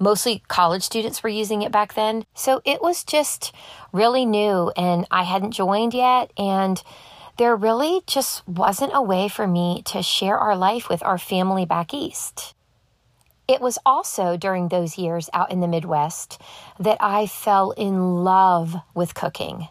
mostly 0.00 0.42
college 0.48 0.82
students 0.82 1.22
were 1.22 1.28
using 1.28 1.62
it 1.62 1.70
back 1.70 1.94
then. 1.94 2.24
So 2.34 2.60
it 2.64 2.82
was 2.82 3.04
just 3.04 3.54
really 3.92 4.26
new 4.26 4.72
and 4.76 5.06
I 5.12 5.22
hadn't 5.22 5.52
joined 5.52 5.94
yet. 5.94 6.32
And 6.36 6.82
there 7.36 7.54
really 7.54 8.02
just 8.06 8.46
wasn't 8.48 8.90
a 8.94 9.02
way 9.02 9.28
for 9.28 9.46
me 9.46 9.82
to 9.86 10.02
share 10.02 10.36
our 10.36 10.56
life 10.56 10.88
with 10.88 11.04
our 11.04 11.18
family 11.18 11.64
back 11.64 11.94
east. 11.94 12.54
It 13.48 13.62
was 13.62 13.78
also 13.86 14.36
during 14.36 14.68
those 14.68 14.98
years 14.98 15.30
out 15.32 15.50
in 15.50 15.60
the 15.60 15.66
Midwest 15.66 16.38
that 16.78 16.98
I 17.00 17.26
fell 17.26 17.70
in 17.70 18.22
love 18.22 18.76
with 18.94 19.14
cooking. 19.14 19.68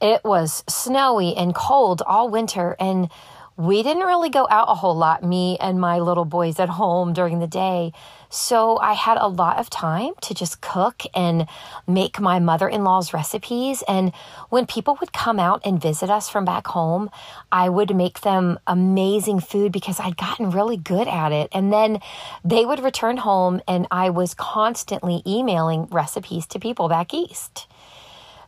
It 0.00 0.22
was 0.22 0.62
snowy 0.68 1.34
and 1.36 1.52
cold 1.52 2.02
all 2.06 2.30
winter, 2.30 2.76
and 2.78 3.10
we 3.56 3.82
didn't 3.82 4.04
really 4.04 4.30
go 4.30 4.46
out 4.48 4.70
a 4.70 4.76
whole 4.76 4.96
lot, 4.96 5.24
me 5.24 5.58
and 5.60 5.80
my 5.80 5.98
little 5.98 6.24
boys 6.24 6.60
at 6.60 6.68
home 6.68 7.12
during 7.12 7.40
the 7.40 7.48
day. 7.48 7.92
So 8.32 8.78
I 8.78 8.92
had 8.92 9.18
a 9.18 9.26
lot 9.26 9.58
of 9.58 9.68
time 9.68 10.12
to 10.20 10.34
just 10.34 10.60
cook 10.60 11.02
and 11.14 11.48
make 11.88 12.20
my 12.20 12.38
mother 12.38 12.68
in 12.68 12.84
law's 12.84 13.12
recipes. 13.12 13.82
And 13.88 14.12
when 14.50 14.66
people 14.66 14.96
would 15.00 15.12
come 15.12 15.40
out 15.40 15.60
and 15.64 15.82
visit 15.82 16.10
us 16.10 16.28
from 16.28 16.44
back 16.44 16.68
home, 16.68 17.10
I 17.50 17.68
would 17.68 17.94
make 17.94 18.20
them 18.20 18.60
amazing 18.68 19.40
food 19.40 19.72
because 19.72 19.98
I'd 19.98 20.16
gotten 20.16 20.50
really 20.50 20.76
good 20.76 21.08
at 21.08 21.32
it. 21.32 21.48
And 21.50 21.72
then 21.72 21.98
they 22.44 22.64
would 22.64 22.78
return 22.78 23.16
home, 23.16 23.60
and 23.66 23.88
I 23.90 24.10
was 24.10 24.34
constantly 24.34 25.22
emailing 25.26 25.88
recipes 25.90 26.46
to 26.46 26.60
people 26.60 26.88
back 26.88 27.12
east. 27.12 27.66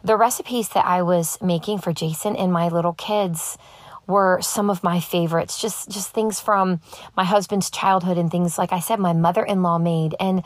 The 0.04 0.16
recipes 0.16 0.68
that 0.70 0.86
I 0.86 1.02
was 1.02 1.42
making 1.42 1.78
for 1.78 1.92
Jason 1.92 2.36
and 2.36 2.52
my 2.52 2.68
little 2.68 2.92
kids 2.92 3.58
were 4.06 4.40
some 4.40 4.70
of 4.70 4.82
my 4.82 5.00
favorites. 5.00 5.60
Just 5.60 5.90
just 5.90 6.10
things 6.10 6.40
from 6.40 6.80
my 7.16 7.24
husband's 7.24 7.70
childhood 7.70 8.18
and 8.18 8.30
things 8.30 8.58
like 8.58 8.72
I 8.72 8.80
said 8.80 8.98
my 8.98 9.12
mother-in-law 9.12 9.78
made 9.78 10.14
and 10.18 10.42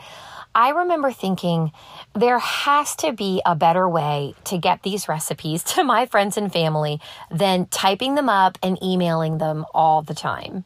I 0.55 0.69
remember 0.69 1.11
thinking 1.11 1.71
there 2.15 2.39
has 2.39 2.95
to 2.97 3.13
be 3.13 3.43
a 3.45 3.55
better 3.55 3.87
way 3.87 4.33
to 4.45 4.57
get 4.57 4.81
these 4.81 5.07
recipes 5.07 5.63
to 5.75 5.83
my 5.83 6.07
friends 6.07 6.35
and 6.35 6.51
family 6.51 6.99
than 7.29 7.67
typing 7.67 8.15
them 8.15 8.27
up 8.27 8.57
and 8.63 8.81
emailing 8.81 9.37
them 9.37 9.65
all 9.73 10.01
the 10.01 10.15
time. 10.15 10.65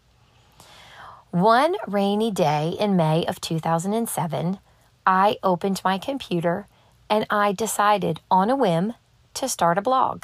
One 1.31 1.75
rainy 1.87 2.31
day 2.31 2.75
in 2.79 2.95
May 2.95 3.25
of 3.25 3.41
2007, 3.41 4.59
I 5.05 5.37
opened 5.43 5.81
my 5.83 5.97
computer 5.97 6.67
and 7.09 7.25
I 7.29 7.51
decided 7.51 8.21
on 8.31 8.49
a 8.49 8.55
whim 8.55 8.93
to 9.33 9.49
start 9.49 9.77
a 9.77 9.81
blog. 9.81 10.23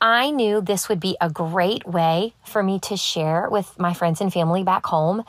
I 0.00 0.30
knew 0.30 0.60
this 0.60 0.88
would 0.88 1.00
be 1.00 1.16
a 1.20 1.30
great 1.30 1.86
way 1.86 2.34
for 2.44 2.62
me 2.62 2.78
to 2.80 2.96
share 2.96 3.48
with 3.50 3.78
my 3.78 3.94
friends 3.94 4.20
and 4.20 4.32
family 4.32 4.62
back 4.62 4.86
home 4.86 5.24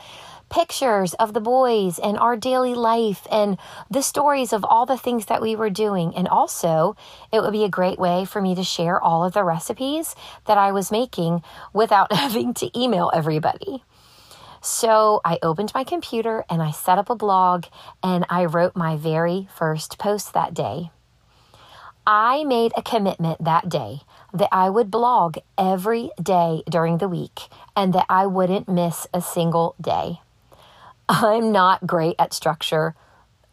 pictures 0.49 1.13
of 1.15 1.33
the 1.33 1.41
boys 1.41 1.99
and 1.99 2.17
our 2.17 2.35
daily 2.35 2.73
life 2.73 3.27
and 3.31 3.57
the 3.89 4.01
stories 4.01 4.53
of 4.53 4.63
all 4.63 4.85
the 4.85 4.97
things 4.97 5.25
that 5.25 5.41
we 5.41 5.55
were 5.55 5.69
doing. 5.69 6.15
And 6.15 6.27
also, 6.27 6.95
it 7.31 7.41
would 7.41 7.51
be 7.51 7.63
a 7.63 7.69
great 7.69 7.99
way 7.99 8.25
for 8.25 8.41
me 8.41 8.55
to 8.55 8.63
share 8.63 9.01
all 9.01 9.25
of 9.25 9.33
the 9.33 9.43
recipes 9.43 10.15
that 10.45 10.57
I 10.57 10.71
was 10.71 10.91
making 10.91 11.41
without 11.73 12.11
having 12.13 12.53
to 12.55 12.79
email 12.79 13.11
everybody. 13.13 13.83
So 14.61 15.21
I 15.23 15.37
opened 15.43 15.71
my 15.73 15.83
computer 15.83 16.43
and 16.49 16.61
I 16.61 16.71
set 16.71 16.97
up 16.97 17.09
a 17.09 17.15
blog 17.15 17.65
and 18.01 18.25
I 18.29 18.45
wrote 18.45 18.75
my 18.75 18.97
very 18.97 19.47
first 19.53 19.97
post 19.97 20.33
that 20.33 20.53
day. 20.53 20.91
I 22.05 22.45
made 22.45 22.71
a 22.77 22.81
commitment 22.81 23.43
that 23.43 23.67
day 23.67 23.99
that 24.33 24.49
I 24.51 24.69
would 24.69 24.91
blog 24.91 25.37
every 25.57 26.11
day 26.21 26.63
during 26.69 26.97
the 26.97 27.07
week 27.07 27.41
and 27.75 27.93
that 27.93 28.05
I 28.09 28.25
wouldn't 28.25 28.67
miss 28.67 29.07
a 29.13 29.21
single 29.21 29.75
day. 29.79 30.21
I'm 31.09 31.51
not 31.51 31.87
great 31.87 32.15
at 32.19 32.33
structure 32.33 32.95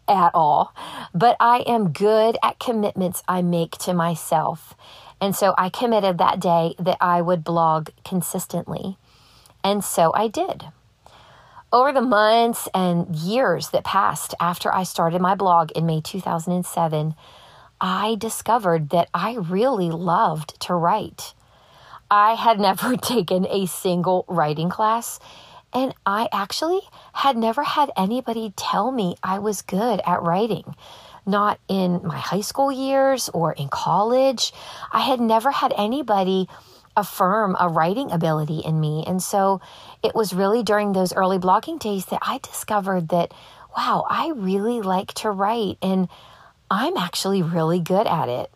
at 0.09 0.33
all, 0.35 0.75
but 1.15 1.37
I 1.41 1.59
am 1.61 1.93
good 1.93 2.37
at 2.43 2.59
commitments 2.59 3.23
I 3.29 3.43
make 3.43 3.73
to 3.79 3.95
myself. 3.95 4.75
And 5.21 5.35
so 5.35 5.55
I 5.57 5.69
committed 5.69 6.19
that 6.19 6.41
day 6.41 6.75
that 6.79 6.99
I 7.01 7.23
would 7.23 7.45
blog 7.45 7.91
consistently. 8.05 8.99
And 9.63 9.83
so 9.83 10.13
I 10.15 10.29
did. 10.29 10.65
Over 11.73 11.93
the 11.93 12.03
months 12.03 12.69
and 12.75 13.15
years 13.17 13.71
that 13.71 13.85
passed 13.85 14.35
after 14.39 14.73
I 14.73 14.83
started 14.83 15.21
my 15.21 15.35
blog 15.35 15.73
in 15.73 15.87
May 15.87 16.01
2007, 16.01 17.15
I 17.87 18.15
discovered 18.15 18.89
that 18.91 19.11
I 19.13 19.35
really 19.35 19.91
loved 19.91 20.59
to 20.63 20.75
write. 20.75 21.35
I 22.11 22.33
had 22.33 22.59
never 22.69 22.97
taken 22.97 23.47
a 23.47 23.67
single 23.67 24.25
writing 24.27 24.71
class, 24.71 25.21
and 25.71 25.95
I 26.07 26.31
actually 26.33 26.81
had 27.13 27.37
never 27.37 27.63
had 27.63 27.91
anybody 27.95 28.55
tell 28.57 28.91
me 28.91 29.17
I 29.23 29.39
was 29.39 29.61
good 29.61 30.01
at 30.07 30.23
writing. 30.23 30.75
Not 31.27 31.61
in 31.69 32.01
my 32.03 32.17
high 32.17 32.41
school 32.41 32.73
years 32.73 33.29
or 33.35 33.53
in 33.53 33.69
college. 33.69 34.55
I 34.91 35.01
had 35.01 35.21
never 35.21 35.51
had 35.51 35.75
anybody 35.77 36.49
affirm 36.97 37.55
a 37.61 37.69
writing 37.69 38.11
ability 38.11 38.61
in 38.61 38.81
me. 38.81 39.05
And 39.07 39.23
so 39.23 39.61
it 40.03 40.15
was 40.15 40.33
really 40.33 40.63
during 40.63 40.93
those 40.93 41.13
early 41.13 41.39
blogging 41.39 41.79
days 41.79 42.07
that 42.07 42.21
I 42.23 42.39
discovered 42.39 43.09
that, 43.09 43.35
wow, 43.77 44.07
I 44.09 44.33
really 44.35 44.81
like 44.81 45.13
to 45.15 45.31
write 45.31 45.77
and 45.83 46.09
I'm 46.75 46.97
actually 46.97 47.41
really 47.41 47.79
good 47.79 48.09
at 48.09 48.29
it. 48.29 48.51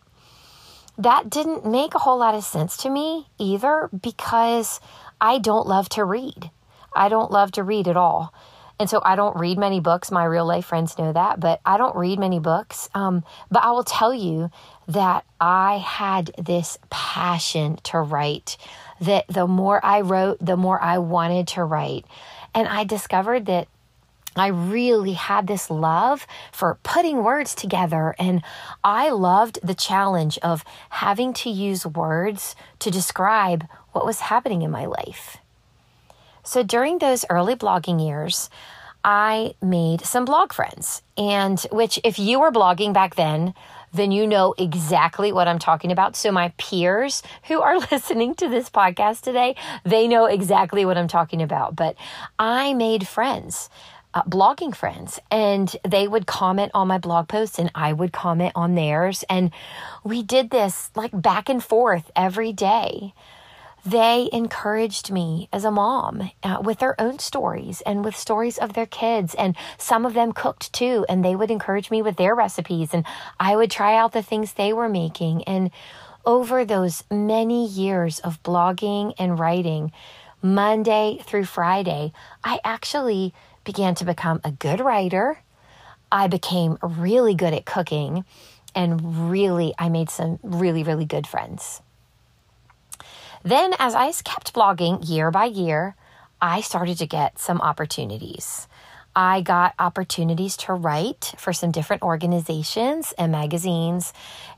That 0.98 1.30
didn't 1.30 1.64
make 1.64 1.94
a 1.94 2.00
whole 2.00 2.18
lot 2.18 2.34
of 2.34 2.42
sense 2.42 2.76
to 2.78 2.90
me 2.90 3.28
either 3.38 3.88
because 3.96 4.80
I 5.20 5.38
don't 5.38 5.68
love 5.68 5.88
to 5.90 6.04
read. 6.04 6.50
I 6.96 7.08
don't 7.08 7.30
love 7.30 7.52
to 7.52 7.62
read 7.62 7.86
at 7.86 7.96
all. 7.96 8.34
And 8.80 8.90
so 8.90 9.00
I 9.04 9.14
don't 9.14 9.38
read 9.38 9.56
many 9.56 9.78
books. 9.78 10.10
My 10.10 10.24
real 10.24 10.44
life 10.44 10.66
friends 10.66 10.98
know 10.98 11.12
that, 11.12 11.38
but 11.38 11.60
I 11.64 11.78
don't 11.78 11.94
read 11.94 12.18
many 12.18 12.40
books. 12.40 12.88
Um, 12.92 13.22
but 13.52 13.62
I 13.62 13.70
will 13.70 13.84
tell 13.84 14.12
you 14.12 14.50
that 14.88 15.24
I 15.40 15.76
had 15.78 16.32
this 16.44 16.76
passion 16.90 17.76
to 17.84 18.00
write, 18.00 18.56
that 19.00 19.28
the 19.28 19.46
more 19.46 19.84
I 19.84 20.00
wrote, 20.00 20.44
the 20.44 20.56
more 20.56 20.82
I 20.82 20.98
wanted 20.98 21.46
to 21.48 21.62
write. 21.62 22.04
And 22.52 22.66
I 22.66 22.82
discovered 22.82 23.46
that 23.46 23.68
I 24.40 24.48
really 24.48 25.12
had 25.12 25.46
this 25.46 25.70
love 25.70 26.26
for 26.52 26.78
putting 26.82 27.22
words 27.22 27.54
together, 27.54 28.14
and 28.18 28.42
I 28.84 29.10
loved 29.10 29.58
the 29.62 29.74
challenge 29.74 30.38
of 30.38 30.64
having 30.90 31.32
to 31.34 31.50
use 31.50 31.86
words 31.86 32.54
to 32.80 32.90
describe 32.90 33.66
what 33.92 34.06
was 34.06 34.20
happening 34.20 34.62
in 34.62 34.70
my 34.70 34.86
life. 34.86 35.38
So 36.42 36.62
during 36.62 36.98
those 36.98 37.24
early 37.28 37.54
blogging 37.54 38.04
years, 38.04 38.48
I 39.04 39.54
made 39.62 40.04
some 40.04 40.24
blog 40.24 40.52
friends, 40.52 41.02
and 41.16 41.60
which, 41.70 42.00
if 42.04 42.18
you 42.18 42.40
were 42.40 42.50
blogging 42.50 42.92
back 42.92 43.14
then, 43.14 43.54
then 43.92 44.10
you 44.12 44.26
know 44.26 44.54
exactly 44.58 45.32
what 45.32 45.48
I'm 45.48 45.58
talking 45.58 45.92
about. 45.92 46.16
So, 46.16 46.32
my 46.32 46.52
peers 46.58 47.22
who 47.44 47.60
are 47.60 47.78
listening 47.90 48.34
to 48.36 48.48
this 48.48 48.68
podcast 48.68 49.22
today, 49.22 49.56
they 49.84 50.08
know 50.08 50.26
exactly 50.26 50.84
what 50.84 50.98
I'm 50.98 51.08
talking 51.08 51.42
about. 51.42 51.76
But 51.76 51.96
I 52.38 52.74
made 52.74 53.06
friends. 53.06 53.70
Uh, 54.18 54.22
blogging 54.24 54.74
friends 54.74 55.20
and 55.30 55.76
they 55.86 56.08
would 56.08 56.26
comment 56.26 56.72
on 56.74 56.88
my 56.88 56.98
blog 56.98 57.28
posts 57.28 57.56
and 57.56 57.70
I 57.72 57.92
would 57.92 58.12
comment 58.12 58.50
on 58.56 58.74
theirs 58.74 59.22
and 59.30 59.52
we 60.02 60.24
did 60.24 60.50
this 60.50 60.90
like 60.96 61.12
back 61.12 61.48
and 61.48 61.62
forth 61.62 62.10
every 62.16 62.52
day 62.52 63.14
they 63.86 64.28
encouraged 64.32 65.12
me 65.12 65.48
as 65.52 65.64
a 65.64 65.70
mom 65.70 66.32
uh, 66.42 66.60
with 66.60 66.80
their 66.80 67.00
own 67.00 67.20
stories 67.20 67.80
and 67.82 68.04
with 68.04 68.16
stories 68.16 68.58
of 68.58 68.72
their 68.72 68.86
kids. 68.86 69.36
And 69.36 69.56
some 69.78 70.04
of 70.04 70.14
them 70.14 70.32
cooked 70.32 70.72
too, 70.72 71.06
and 71.08 71.24
they 71.24 71.36
would 71.36 71.50
encourage 71.50 71.88
me 71.88 72.02
with 72.02 72.16
their 72.16 72.34
recipes, 72.34 72.92
and 72.92 73.04
I 73.38 73.54
would 73.54 73.70
try 73.70 73.96
out 73.96 74.12
the 74.12 74.22
things 74.22 74.52
they 74.52 74.72
were 74.72 74.88
making. 74.88 75.44
And 75.44 75.70
over 76.26 76.64
those 76.64 77.04
many 77.08 77.66
years 77.66 78.18
of 78.18 78.42
blogging 78.42 79.14
and 79.16 79.38
writing, 79.38 79.92
Monday 80.42 81.20
through 81.24 81.44
Friday, 81.44 82.12
I 82.44 82.60
actually 82.64 83.32
began 83.68 83.94
to 83.94 84.06
become 84.06 84.40
a 84.44 84.50
good 84.50 84.80
writer. 84.80 85.40
I 86.10 86.26
became 86.26 86.78
really 86.80 87.34
good 87.34 87.52
at 87.52 87.66
cooking, 87.66 88.24
and 88.74 89.30
really, 89.30 89.74
I 89.78 89.90
made 89.90 90.08
some 90.08 90.38
really, 90.42 90.82
really 90.82 91.04
good 91.04 91.26
friends. 91.26 91.82
Then, 93.42 93.74
as 93.78 93.94
I 93.94 94.10
kept 94.24 94.54
blogging 94.54 95.06
year 95.06 95.30
by 95.30 95.44
year, 95.44 95.96
I 96.40 96.62
started 96.62 96.96
to 96.96 97.06
get 97.06 97.38
some 97.38 97.60
opportunities. 97.60 98.68
I 99.14 99.42
got 99.42 99.74
opportunities 99.78 100.56
to 100.64 100.72
write 100.72 101.34
for 101.36 101.52
some 101.52 101.70
different 101.70 102.02
organizations 102.02 103.12
and 103.18 103.30
magazines. 103.30 104.14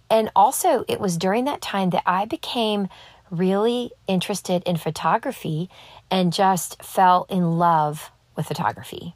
And 0.08 0.30
also, 0.36 0.84
it 0.86 1.00
was 1.00 1.18
during 1.18 1.46
that 1.46 1.60
time 1.60 1.90
that 1.90 2.04
I 2.06 2.26
became 2.26 2.88
really 3.28 3.90
interested 4.06 4.62
in 4.66 4.76
photography 4.76 5.68
and 6.12 6.32
just 6.32 6.80
fell 6.80 7.26
in 7.28 7.58
love 7.58 8.12
with 8.40 8.48
photography. 8.48 9.14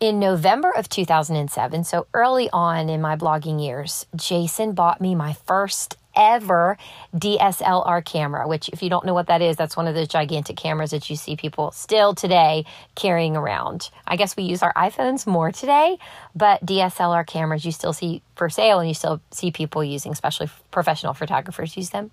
In 0.00 0.18
November 0.20 0.70
of 0.70 0.88
2007, 0.88 1.84
so 1.84 2.06
early 2.14 2.48
on 2.52 2.88
in 2.88 3.00
my 3.00 3.16
blogging 3.16 3.64
years, 3.64 4.06
Jason 4.14 4.72
bought 4.72 5.00
me 5.00 5.14
my 5.14 5.32
first 5.32 5.96
ever 6.16 6.76
DSLR 7.14 8.04
camera, 8.04 8.46
which, 8.48 8.68
if 8.70 8.82
you 8.82 8.90
don't 8.90 9.06
know 9.06 9.14
what 9.14 9.28
that 9.28 9.40
is, 9.40 9.56
that's 9.56 9.76
one 9.76 9.86
of 9.86 9.94
those 9.94 10.08
gigantic 10.08 10.56
cameras 10.56 10.90
that 10.90 11.08
you 11.08 11.16
see 11.16 11.36
people 11.36 11.70
still 11.70 12.14
today 12.14 12.64
carrying 12.96 13.36
around. 13.36 13.90
I 14.06 14.16
guess 14.16 14.36
we 14.36 14.44
use 14.44 14.62
our 14.62 14.72
iPhones 14.74 15.26
more 15.26 15.52
today, 15.52 15.98
but 16.34 16.64
DSLR 16.64 17.26
cameras 17.26 17.64
you 17.64 17.72
still 17.72 17.92
see 17.92 18.22
for 18.34 18.50
sale 18.50 18.80
and 18.80 18.88
you 18.88 18.94
still 18.94 19.20
see 19.30 19.50
people 19.50 19.82
using, 19.84 20.12
especially 20.12 20.48
professional 20.70 21.14
photographers 21.14 21.76
use 21.76 21.90
them. 21.90 22.10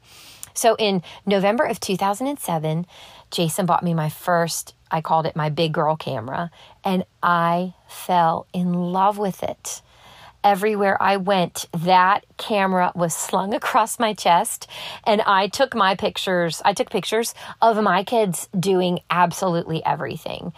So 0.55 0.75
in 0.77 1.03
November 1.25 1.63
of 1.65 1.79
2007, 1.79 2.87
Jason 3.29 3.65
bought 3.65 3.83
me 3.83 3.93
my 3.93 4.09
first, 4.09 4.73
I 4.89 5.01
called 5.01 5.25
it 5.25 5.35
my 5.35 5.49
big 5.49 5.73
girl 5.73 5.95
camera, 5.95 6.49
and 6.83 7.05
I 7.21 7.73
fell 7.87 8.47
in 8.53 8.73
love 8.73 9.17
with 9.17 9.43
it 9.43 9.81
everywhere 10.45 11.01
I 11.01 11.17
went, 11.17 11.65
that 11.73 12.23
camera 12.37 12.91
was 12.95 13.15
slung 13.15 13.53
across 13.53 13.99
my 13.99 14.13
chest. 14.13 14.67
And 15.03 15.21
I 15.23 15.47
took 15.47 15.75
my 15.75 15.95
pictures, 15.95 16.61
I 16.63 16.73
took 16.73 16.91
pictures 16.91 17.33
of 17.61 17.81
my 17.81 18.03
kids 18.03 18.47
doing 18.57 18.99
absolutely 19.09 19.83
everything. 19.83 20.53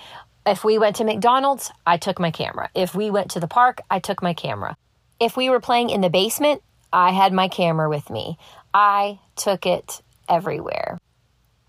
If 0.45 0.63
we 0.63 0.77
went 0.77 0.97
to 0.97 1.05
McDonald's, 1.05 1.71
I 1.85 1.97
took 1.97 2.19
my 2.19 2.31
camera. 2.31 2.69
If 2.75 2.93
we 2.93 3.09
went 3.09 3.31
to 3.31 3.39
the 3.39 3.47
park, 3.47 3.81
I 3.89 3.99
took 3.99 4.21
my 4.21 4.33
camera. 4.33 4.75
If 5.19 5.35
we 5.35 5.49
were 5.49 5.59
playing 5.59 5.89
in 5.89 6.01
the 6.01 6.09
basement, 6.09 6.61
I 6.91 7.11
had 7.11 7.33
my 7.33 7.47
camera 7.47 7.89
with 7.89 8.09
me. 8.09 8.37
I 8.73 9.19
took 9.35 9.65
it 9.65 10.01
everywhere. 10.29 10.97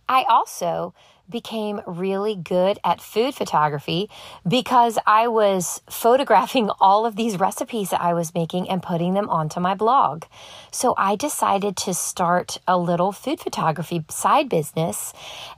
I 0.09 0.25
also 0.29 0.95
became 1.31 1.83
really 1.87 2.35
good 2.35 2.79
at 2.83 3.01
food 3.01 3.35
photography 3.35 4.09
because 4.47 4.99
I 5.07 5.29
was 5.29 5.83
photographing 5.91 6.71
all 6.81 7.05
of 7.05 7.17
these 7.17 7.39
recipes 7.39 7.91
that 7.91 8.01
I 8.01 8.15
was 8.15 8.35
making 8.35 8.69
and 8.69 8.83
putting 8.83 9.15
them 9.15 9.29
onto 9.29 9.61
my 9.61 9.75
blog. 9.75 10.25
So 10.71 10.95
I 10.97 11.17
decided 11.17 11.77
to 11.79 11.95
start 11.95 12.59
a 12.67 12.79
little 12.79 13.13
food 13.13 13.41
photography 13.41 14.05
side 14.09 14.49
business 14.49 15.13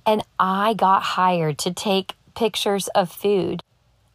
and 0.05 0.25
I 0.39 0.75
got 0.75 1.03
hired 1.03 1.59
to 1.59 1.73
take 1.73 2.15
pictures 2.35 2.89
of 2.89 3.11
food 3.11 3.63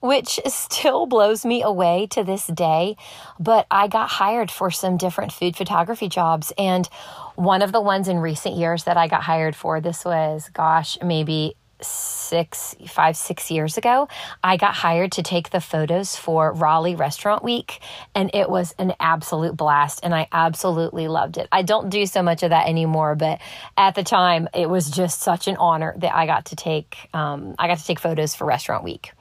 which 0.05 0.39
still 0.45 1.05
blows 1.05 1.45
me 1.45 1.62
away 1.62 2.07
to 2.12 2.24
this 2.24 2.47
day. 2.47 2.95
But 3.39 3.65
I 3.71 3.88
got 3.88 4.09
hired 4.09 4.51
for 4.51 4.71
some 4.71 4.97
different 4.97 5.31
food 5.31 5.55
photography 5.55 6.09
jobs. 6.09 6.53
And 6.57 6.88
one 7.35 7.62
of 7.62 7.71
the 7.71 7.81
ones 7.81 8.07
in 8.07 8.17
recent 8.19 8.55
years 8.55 8.83
that 8.83 8.97
I 8.97 9.07
got 9.07 9.24
hired 9.24 9.55
for, 9.55 9.81
this 9.81 10.05
was, 10.05 10.50
gosh, 10.53 10.97
maybe 11.03 11.55
six, 11.81 12.75
five, 12.88 13.17
six 13.17 13.51
years 13.51 13.77
ago, 13.77 14.07
I 14.43 14.57
got 14.57 14.75
hired 14.75 15.12
to 15.13 15.24
take 15.24 15.50
the 15.50 15.59
photos 15.59 16.15
for 16.15 16.53
Raleigh 16.53 16.95
Restaurant 16.95 17.43
Week, 17.43 17.79
and 18.13 18.31
it 18.33 18.50
was 18.50 18.74
an 18.79 18.93
absolute 19.00 19.57
blast, 19.57 20.00
and 20.03 20.15
I 20.15 20.27
absolutely 20.31 21.07
loved 21.07 21.38
it. 21.38 21.47
I 21.51 21.63
don't 21.63 21.89
do 21.89 22.05
so 22.05 22.24
much 22.24 22.43
of 22.43 22.51
that 22.51 22.67
anymore, 22.67 23.15
but 23.15 23.41
at 23.77 23.95
the 23.95 24.03
time, 24.03 24.47
it 24.53 24.69
was 24.69 24.89
just 24.89 25.21
such 25.21 25.47
an 25.47 25.57
honor 25.57 25.93
that 25.97 26.15
I 26.15 26.25
got 26.25 26.45
to 26.45 26.55
take. 26.55 27.09
Um, 27.13 27.55
I 27.59 27.67
got 27.67 27.77
to 27.79 27.85
take 27.85 28.00
photos 28.00 28.35
for 28.35 28.45
Restaurant 28.45 28.83
Week. 28.83 29.12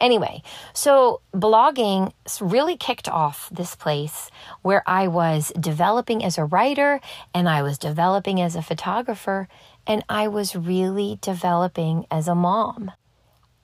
Anyway, 0.00 0.42
so 0.72 1.20
blogging 1.32 2.12
really 2.40 2.76
kicked 2.76 3.08
off 3.08 3.48
this 3.52 3.74
place 3.74 4.30
where 4.62 4.82
I 4.86 5.08
was 5.08 5.52
developing 5.58 6.24
as 6.24 6.38
a 6.38 6.44
writer 6.44 7.00
and 7.32 7.48
I 7.48 7.62
was 7.62 7.78
developing 7.78 8.40
as 8.40 8.56
a 8.56 8.62
photographer 8.62 9.48
and 9.86 10.04
I 10.08 10.28
was 10.28 10.56
really 10.56 11.18
developing 11.20 12.06
as 12.10 12.28
a 12.28 12.34
mom. 12.34 12.90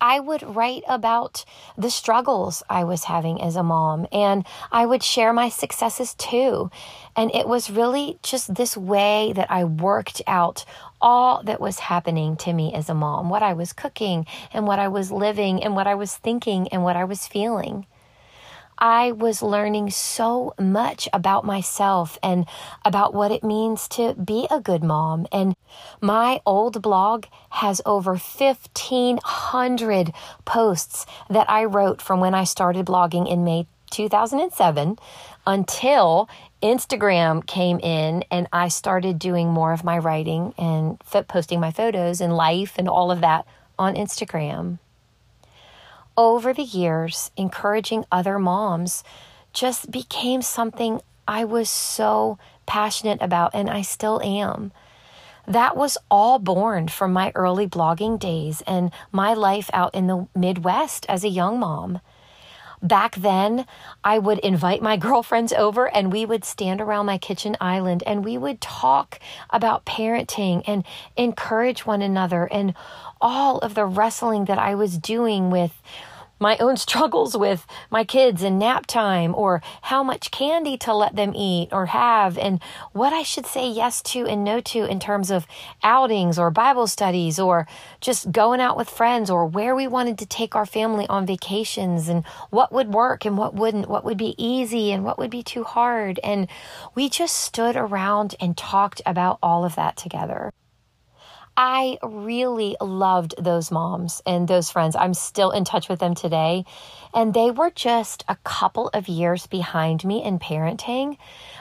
I 0.00 0.18
would 0.18 0.42
write 0.42 0.82
about 0.88 1.44
the 1.76 1.90
struggles 1.90 2.62
I 2.70 2.84
was 2.84 3.04
having 3.04 3.42
as 3.42 3.54
a 3.54 3.62
mom 3.62 4.06
and 4.10 4.46
I 4.72 4.86
would 4.86 5.02
share 5.02 5.32
my 5.32 5.50
successes 5.50 6.14
too. 6.14 6.70
And 7.14 7.30
it 7.34 7.46
was 7.46 7.70
really 7.70 8.18
just 8.22 8.54
this 8.54 8.76
way 8.76 9.32
that 9.34 9.50
I 9.50 9.64
worked 9.64 10.22
out 10.26 10.64
all 11.00 11.42
that 11.44 11.60
was 11.60 11.78
happening 11.78 12.36
to 12.36 12.52
me 12.52 12.72
as 12.74 12.88
a 12.88 12.94
mom, 12.94 13.30
what 13.30 13.42
I 13.42 13.52
was 13.52 13.72
cooking 13.72 14.26
and 14.52 14.66
what 14.66 14.78
I 14.78 14.88
was 14.88 15.10
living 15.10 15.62
and 15.62 15.74
what 15.74 15.86
I 15.86 15.94
was 15.94 16.16
thinking 16.16 16.68
and 16.68 16.82
what 16.82 16.96
I 16.96 17.04
was 17.04 17.26
feeling. 17.26 17.86
I 18.80 19.12
was 19.12 19.42
learning 19.42 19.90
so 19.90 20.54
much 20.58 21.06
about 21.12 21.44
myself 21.44 22.18
and 22.22 22.46
about 22.82 23.12
what 23.12 23.30
it 23.30 23.44
means 23.44 23.86
to 23.88 24.14
be 24.14 24.48
a 24.50 24.58
good 24.58 24.82
mom. 24.82 25.26
And 25.30 25.54
my 26.00 26.40
old 26.46 26.80
blog 26.80 27.26
has 27.50 27.82
over 27.84 28.12
1,500 28.12 30.12
posts 30.46 31.04
that 31.28 31.50
I 31.50 31.64
wrote 31.64 32.00
from 32.00 32.20
when 32.20 32.34
I 32.34 32.44
started 32.44 32.86
blogging 32.86 33.30
in 33.30 33.44
May 33.44 33.66
2007 33.90 34.98
until 35.46 36.28
Instagram 36.62 37.46
came 37.46 37.78
in 37.80 38.24
and 38.30 38.46
I 38.52 38.68
started 38.68 39.18
doing 39.18 39.48
more 39.48 39.72
of 39.72 39.84
my 39.84 39.98
writing 39.98 40.54
and 40.58 40.98
posting 41.28 41.60
my 41.60 41.70
photos 41.70 42.20
and 42.20 42.36
life 42.36 42.74
and 42.76 42.88
all 42.88 43.10
of 43.10 43.20
that 43.22 43.46
on 43.78 43.94
Instagram 43.94 44.78
over 46.20 46.52
the 46.52 46.62
years, 46.62 47.30
encouraging 47.34 48.04
other 48.12 48.38
moms 48.38 49.02
just 49.54 49.90
became 49.90 50.42
something 50.42 51.00
I 51.26 51.44
was 51.44 51.70
so 51.70 52.38
passionate 52.66 53.22
about, 53.22 53.52
and 53.54 53.70
I 53.70 53.80
still 53.80 54.20
am. 54.22 54.70
That 55.46 55.78
was 55.78 55.96
all 56.10 56.38
born 56.38 56.88
from 56.88 57.14
my 57.14 57.32
early 57.34 57.66
blogging 57.66 58.18
days 58.18 58.62
and 58.66 58.90
my 59.10 59.32
life 59.32 59.70
out 59.72 59.94
in 59.94 60.08
the 60.08 60.28
Midwest 60.34 61.06
as 61.08 61.24
a 61.24 61.28
young 61.28 61.58
mom. 61.58 62.00
Back 62.82 63.16
then, 63.16 63.66
I 64.02 64.18
would 64.18 64.38
invite 64.38 64.82
my 64.82 64.96
girlfriends 65.08 65.52
over 65.52 65.94
and 65.94 66.12
we 66.12 66.24
would 66.24 66.44
stand 66.44 66.80
around 66.80 67.06
my 67.06 67.18
kitchen 67.18 67.56
island 67.60 68.02
and 68.06 68.24
we 68.24 68.38
would 68.38 68.60
talk 68.60 69.20
about 69.50 69.84
parenting 69.84 70.62
and 70.66 70.84
encourage 71.16 71.84
one 71.84 72.02
another 72.02 72.46
and 72.46 72.74
all 73.20 73.58
of 73.58 73.74
the 73.74 73.84
wrestling 73.84 74.46
that 74.46 74.58
I 74.58 74.74
was 74.74 74.98
doing 74.98 75.50
with 75.50 75.72
my 76.40 76.56
own 76.56 76.76
struggles 76.76 77.36
with 77.36 77.66
my 77.90 78.02
kids 78.02 78.42
and 78.42 78.58
nap 78.58 78.86
time 78.86 79.34
or 79.36 79.62
how 79.82 80.02
much 80.02 80.30
candy 80.30 80.76
to 80.78 80.94
let 80.94 81.14
them 81.14 81.32
eat 81.36 81.68
or 81.70 81.86
have 81.86 82.38
and 82.38 82.60
what 82.92 83.12
I 83.12 83.22
should 83.22 83.46
say 83.46 83.68
yes 83.68 84.02
to 84.02 84.26
and 84.26 84.42
no 84.42 84.60
to 84.60 84.86
in 84.86 84.98
terms 84.98 85.30
of 85.30 85.46
outings 85.82 86.38
or 86.38 86.50
Bible 86.50 86.86
studies 86.86 87.38
or 87.38 87.68
just 88.00 88.32
going 88.32 88.60
out 88.60 88.76
with 88.76 88.88
friends 88.88 89.30
or 89.30 89.46
where 89.46 89.76
we 89.76 89.86
wanted 89.86 90.18
to 90.18 90.26
take 90.26 90.56
our 90.56 90.66
family 90.66 91.06
on 91.08 91.26
vacations 91.26 92.08
and 92.08 92.26
what 92.48 92.72
would 92.72 92.88
work 92.88 93.24
and 93.24 93.36
what 93.36 93.54
wouldn't, 93.54 93.88
what 93.88 94.04
would 94.04 94.16
be 94.16 94.34
easy 94.42 94.90
and 94.90 95.04
what 95.04 95.18
would 95.18 95.30
be 95.30 95.42
too 95.42 95.62
hard. 95.62 96.18
And 96.24 96.48
we 96.94 97.10
just 97.10 97.36
stood 97.36 97.76
around 97.76 98.34
and 98.40 98.56
talked 98.56 99.02
about 99.04 99.38
all 99.42 99.64
of 99.64 99.74
that 99.76 99.96
together. 99.96 100.52
I 101.62 101.98
really 102.02 102.74
loved 102.80 103.34
those 103.36 103.70
moms 103.70 104.22
and 104.24 104.48
those 104.48 104.70
friends. 104.70 104.96
I'm 104.96 105.12
still 105.12 105.50
in 105.50 105.66
touch 105.66 105.90
with 105.90 105.98
them 105.98 106.14
today. 106.14 106.64
And 107.12 107.34
they 107.34 107.50
were 107.50 107.68
just 107.68 108.24
a 108.28 108.36
couple 108.44 108.88
of 108.94 109.08
years 109.08 109.46
behind 109.46 110.02
me 110.02 110.24
in 110.24 110.38
parenting. 110.38 111.18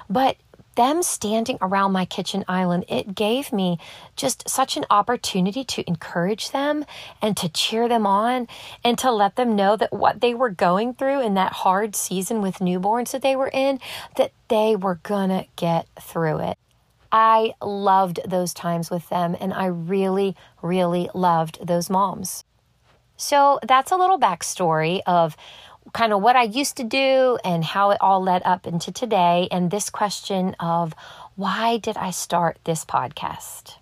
But 0.10 0.38
them 0.76 1.04
standing 1.04 1.58
around 1.60 1.92
my 1.92 2.06
kitchen 2.06 2.46
island, 2.48 2.86
it 2.88 3.14
gave 3.14 3.52
me 3.52 3.78
just 4.16 4.48
such 4.48 4.78
an 4.78 4.86
opportunity 4.90 5.66
to 5.66 5.86
encourage 5.86 6.52
them 6.52 6.86
and 7.22 7.36
to 7.36 7.50
cheer 7.50 7.90
them 7.90 8.08
on 8.08 8.48
and 8.86 8.98
to 9.00 9.12
let 9.12 9.36
them 9.36 9.58
know 9.58 9.76
that 9.76 9.92
what 9.92 10.22
they 10.22 10.34
were 10.34 10.50
going 10.50 10.94
through 10.94 11.20
in 11.20 11.34
that 11.34 11.52
hard 11.52 11.94
season 11.94 12.42
with 12.42 12.60
newborns 12.60 13.12
that 13.12 13.22
they 13.22 13.36
were 13.36 13.52
in, 13.52 13.82
that 14.16 14.32
they 14.48 14.78
were 14.78 15.02
gonna 15.04 15.44
get 15.58 15.88
through 16.00 16.40
it. 16.40 16.58
I 17.12 17.54
loved 17.62 18.20
those 18.26 18.54
times 18.54 18.90
with 18.90 19.10
them, 19.10 19.36
and 19.40 19.54
I 19.54 19.66
really, 19.66 20.36
really 20.62 21.10
loved 21.14 21.66
those 21.66 21.90
moms. 21.90 22.44
So 23.18 23.60
that's 23.68 23.92
a 23.92 23.98
little 23.98 24.20
backstory 24.20 25.02
of 25.06 25.36
kind 25.94 26.14
of 26.14 26.22
what 26.22 26.36
I 26.36 26.44
used 26.44 26.78
to 26.78 26.84
do 26.84 27.40
and 27.44 27.64
how 27.64 27.90
it 27.90 27.98
all 28.00 28.22
led 28.22 28.44
up 28.46 28.68
into 28.68 28.92
today, 28.92 29.48
and 29.52 29.72
this 29.72 29.90
question 29.90 30.56
of 30.60 30.94
why 31.36 31.78
did 31.78 31.98
I 31.98 32.12
start 32.12 32.60
this 32.64 32.86
podcast? 32.86 33.76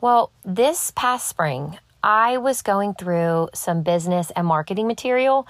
Well, 0.00 0.30
this 0.44 0.92
past 0.94 1.26
spring, 1.26 1.78
I 2.06 2.36
was 2.36 2.62
going 2.62 2.94
through 2.94 3.48
some 3.52 3.82
business 3.82 4.30
and 4.36 4.46
marketing 4.46 4.86
material, 4.86 5.48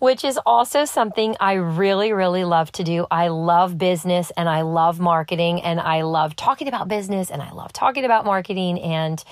which 0.00 0.22
is 0.22 0.38
also 0.44 0.84
something 0.84 1.34
I 1.40 1.54
really, 1.54 2.12
really 2.12 2.44
love 2.44 2.70
to 2.72 2.84
do. 2.84 3.06
I 3.10 3.28
love 3.28 3.78
business 3.78 4.30
and 4.36 4.46
I 4.46 4.60
love 4.60 5.00
marketing 5.00 5.62
and 5.62 5.80
I 5.80 6.02
love 6.02 6.36
talking 6.36 6.68
about 6.68 6.88
business 6.88 7.30
and 7.30 7.40
I 7.40 7.52
love 7.52 7.72
talking 7.72 8.04
about 8.04 8.26
marketing. 8.26 8.78
And 8.82 9.24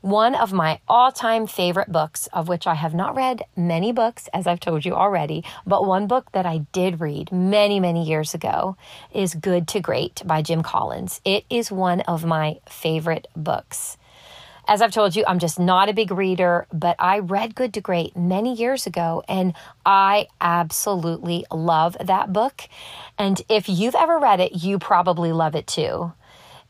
one 0.00 0.34
of 0.34 0.50
my 0.50 0.80
all 0.88 1.12
time 1.12 1.46
favorite 1.46 1.92
books, 1.92 2.26
of 2.32 2.48
which 2.48 2.66
I 2.66 2.74
have 2.74 2.94
not 2.94 3.14
read 3.14 3.42
many 3.54 3.92
books, 3.92 4.30
as 4.32 4.46
I've 4.46 4.60
told 4.60 4.86
you 4.86 4.94
already, 4.94 5.44
but 5.66 5.84
one 5.84 6.06
book 6.06 6.32
that 6.32 6.46
I 6.46 6.64
did 6.72 7.02
read 7.02 7.30
many, 7.30 7.80
many 7.80 8.02
years 8.04 8.32
ago 8.32 8.78
is 9.12 9.34
Good 9.34 9.68
to 9.68 9.80
Great 9.80 10.22
by 10.24 10.40
Jim 10.40 10.62
Collins. 10.62 11.20
It 11.26 11.44
is 11.50 11.70
one 11.70 12.00
of 12.00 12.24
my 12.24 12.60
favorite 12.66 13.28
books. 13.36 13.98
As 14.70 14.82
I've 14.82 14.92
told 14.92 15.16
you, 15.16 15.24
I'm 15.26 15.38
just 15.38 15.58
not 15.58 15.88
a 15.88 15.94
big 15.94 16.10
reader, 16.10 16.66
but 16.70 16.94
I 16.98 17.20
read 17.20 17.54
Good 17.54 17.72
to 17.72 17.80
Great 17.80 18.14
many 18.14 18.52
years 18.52 18.86
ago 18.86 19.22
and 19.26 19.54
I 19.86 20.26
absolutely 20.42 21.46
love 21.50 21.96
that 22.04 22.34
book. 22.34 22.68
And 23.16 23.40
if 23.48 23.66
you've 23.66 23.94
ever 23.94 24.18
read 24.18 24.40
it, 24.40 24.62
you 24.62 24.78
probably 24.78 25.32
love 25.32 25.54
it 25.54 25.66
too. 25.66 26.12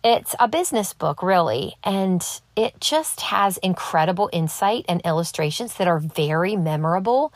It's 0.04 0.36
a 0.38 0.46
business 0.46 0.92
book, 0.92 1.24
really, 1.24 1.74
and 1.82 2.24
it 2.54 2.80
just 2.80 3.20
has 3.20 3.56
incredible 3.58 4.30
insight 4.32 4.84
and 4.88 5.02
illustrations 5.04 5.74
that 5.74 5.88
are 5.88 5.98
very 5.98 6.54
memorable. 6.54 7.32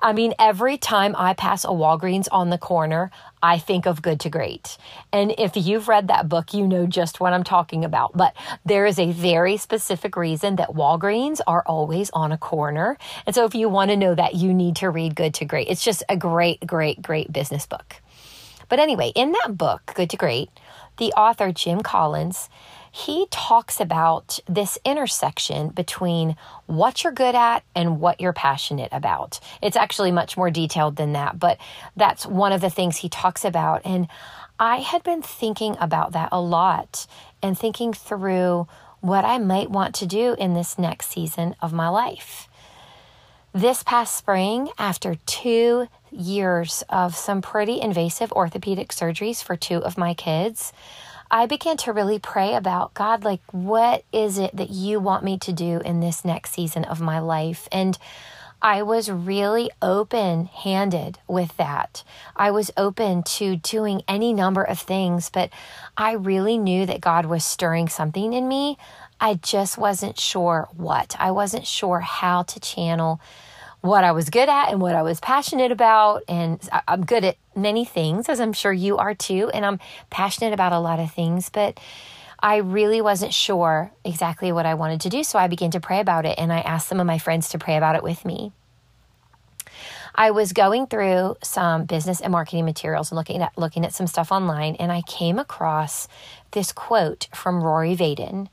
I 0.00 0.12
mean, 0.12 0.34
every 0.38 0.76
time 0.76 1.14
I 1.16 1.34
pass 1.34 1.64
a 1.64 1.68
Walgreens 1.68 2.28
on 2.30 2.50
the 2.50 2.58
corner, 2.58 3.10
I 3.42 3.58
think 3.58 3.86
of 3.86 4.02
Good 4.02 4.20
to 4.20 4.30
Great. 4.30 4.76
And 5.12 5.34
if 5.38 5.56
you've 5.56 5.88
read 5.88 6.08
that 6.08 6.28
book, 6.28 6.54
you 6.54 6.66
know 6.66 6.86
just 6.86 7.20
what 7.20 7.32
I'm 7.32 7.44
talking 7.44 7.84
about. 7.84 8.16
But 8.16 8.34
there 8.64 8.86
is 8.86 8.98
a 8.98 9.12
very 9.12 9.56
specific 9.56 10.16
reason 10.16 10.56
that 10.56 10.70
Walgreens 10.70 11.40
are 11.46 11.62
always 11.66 12.10
on 12.10 12.32
a 12.32 12.38
corner. 12.38 12.96
And 13.26 13.34
so 13.34 13.44
if 13.44 13.54
you 13.54 13.68
want 13.68 13.90
to 13.90 13.96
know 13.96 14.14
that, 14.14 14.34
you 14.34 14.52
need 14.52 14.76
to 14.76 14.90
read 14.90 15.14
Good 15.14 15.34
to 15.34 15.44
Great. 15.44 15.68
It's 15.68 15.84
just 15.84 16.02
a 16.08 16.16
great, 16.16 16.66
great, 16.66 17.02
great 17.02 17.32
business 17.32 17.66
book. 17.66 17.96
But 18.68 18.78
anyway, 18.78 19.12
in 19.14 19.32
that 19.32 19.56
book, 19.56 19.92
Good 19.94 20.10
to 20.10 20.16
Great, 20.16 20.50
the 20.96 21.12
author, 21.12 21.52
Jim 21.52 21.82
Collins, 21.82 22.48
he 22.94 23.26
talks 23.32 23.80
about 23.80 24.38
this 24.46 24.78
intersection 24.84 25.70
between 25.70 26.36
what 26.66 27.02
you're 27.02 27.12
good 27.12 27.34
at 27.34 27.64
and 27.74 27.98
what 27.98 28.20
you're 28.20 28.32
passionate 28.32 28.88
about. 28.92 29.40
It's 29.60 29.76
actually 29.76 30.12
much 30.12 30.36
more 30.36 30.48
detailed 30.48 30.94
than 30.94 31.12
that, 31.14 31.40
but 31.40 31.58
that's 31.96 32.24
one 32.24 32.52
of 32.52 32.60
the 32.60 32.70
things 32.70 32.98
he 32.98 33.08
talks 33.08 33.44
about. 33.44 33.82
And 33.84 34.06
I 34.60 34.76
had 34.76 35.02
been 35.02 35.22
thinking 35.22 35.76
about 35.80 36.12
that 36.12 36.28
a 36.30 36.40
lot 36.40 37.08
and 37.42 37.58
thinking 37.58 37.92
through 37.94 38.68
what 39.00 39.24
I 39.24 39.38
might 39.38 39.72
want 39.72 39.96
to 39.96 40.06
do 40.06 40.36
in 40.38 40.54
this 40.54 40.78
next 40.78 41.10
season 41.10 41.56
of 41.60 41.72
my 41.72 41.88
life. 41.88 42.48
This 43.52 43.82
past 43.82 44.14
spring, 44.14 44.68
after 44.78 45.16
two 45.26 45.88
years 46.12 46.84
of 46.88 47.16
some 47.16 47.42
pretty 47.42 47.80
invasive 47.80 48.30
orthopedic 48.30 48.90
surgeries 48.90 49.42
for 49.42 49.56
two 49.56 49.78
of 49.78 49.98
my 49.98 50.14
kids, 50.14 50.72
I 51.30 51.46
began 51.46 51.76
to 51.78 51.92
really 51.92 52.18
pray 52.18 52.54
about 52.54 52.94
God, 52.94 53.24
like, 53.24 53.40
what 53.50 54.04
is 54.12 54.38
it 54.38 54.54
that 54.56 54.70
you 54.70 55.00
want 55.00 55.24
me 55.24 55.38
to 55.38 55.52
do 55.52 55.80
in 55.84 56.00
this 56.00 56.24
next 56.24 56.52
season 56.52 56.84
of 56.84 57.00
my 57.00 57.18
life? 57.18 57.68
And 57.72 57.98
I 58.62 58.82
was 58.82 59.10
really 59.10 59.70
open 59.82 60.46
handed 60.46 61.18
with 61.28 61.54
that. 61.58 62.02
I 62.34 62.50
was 62.50 62.70
open 62.76 63.22
to 63.24 63.56
doing 63.56 64.02
any 64.08 64.32
number 64.32 64.62
of 64.62 64.78
things, 64.78 65.28
but 65.28 65.50
I 65.96 66.12
really 66.12 66.56
knew 66.56 66.86
that 66.86 67.02
God 67.02 67.26
was 67.26 67.44
stirring 67.44 67.88
something 67.88 68.32
in 68.32 68.48
me 68.48 68.78
I 69.20 69.34
just 69.34 69.78
wasn't 69.78 70.18
sure 70.18 70.68
what. 70.76 71.16
I 71.18 71.30
wasn't 71.30 71.66
sure 71.66 72.00
how 72.00 72.42
to 72.42 72.60
channel 72.60 73.20
what 73.80 74.04
I 74.04 74.12
was 74.12 74.30
good 74.30 74.48
at 74.48 74.70
and 74.70 74.80
what 74.80 74.94
I 74.94 75.02
was 75.02 75.20
passionate 75.20 75.72
about. 75.72 76.22
And 76.28 76.60
I'm 76.88 77.04
good 77.04 77.24
at 77.24 77.36
many 77.56 77.84
things, 77.84 78.28
as 78.28 78.40
I'm 78.40 78.52
sure 78.52 78.72
you 78.72 78.98
are 78.98 79.14
too. 79.14 79.50
And 79.52 79.64
I'm 79.64 79.80
passionate 80.10 80.52
about 80.52 80.72
a 80.72 80.78
lot 80.78 81.00
of 81.00 81.12
things, 81.12 81.50
but 81.50 81.78
I 82.40 82.56
really 82.56 83.00
wasn't 83.00 83.32
sure 83.32 83.92
exactly 84.04 84.52
what 84.52 84.66
I 84.66 84.74
wanted 84.74 85.00
to 85.02 85.08
do. 85.08 85.24
So 85.24 85.38
I 85.38 85.48
began 85.48 85.70
to 85.70 85.80
pray 85.80 86.00
about 86.00 86.26
it 86.26 86.38
and 86.38 86.52
I 86.52 86.60
asked 86.60 86.88
some 86.88 87.00
of 87.00 87.06
my 87.06 87.18
friends 87.18 87.48
to 87.50 87.58
pray 87.58 87.76
about 87.76 87.96
it 87.96 88.02
with 88.02 88.24
me. 88.24 88.52
I 90.14 90.30
was 90.30 90.52
going 90.52 90.86
through 90.86 91.36
some 91.42 91.86
business 91.86 92.20
and 92.20 92.30
marketing 92.30 92.64
materials 92.64 93.10
and 93.10 93.16
looking 93.16 93.42
at 93.42 93.56
looking 93.58 93.84
at 93.84 93.94
some 93.94 94.06
stuff 94.06 94.30
online 94.30 94.76
and 94.76 94.92
I 94.92 95.02
came 95.02 95.38
across 95.38 96.06
this 96.52 96.70
quote 96.70 97.28
from 97.34 97.62
Rory 97.62 97.96
Vaden 97.96 98.48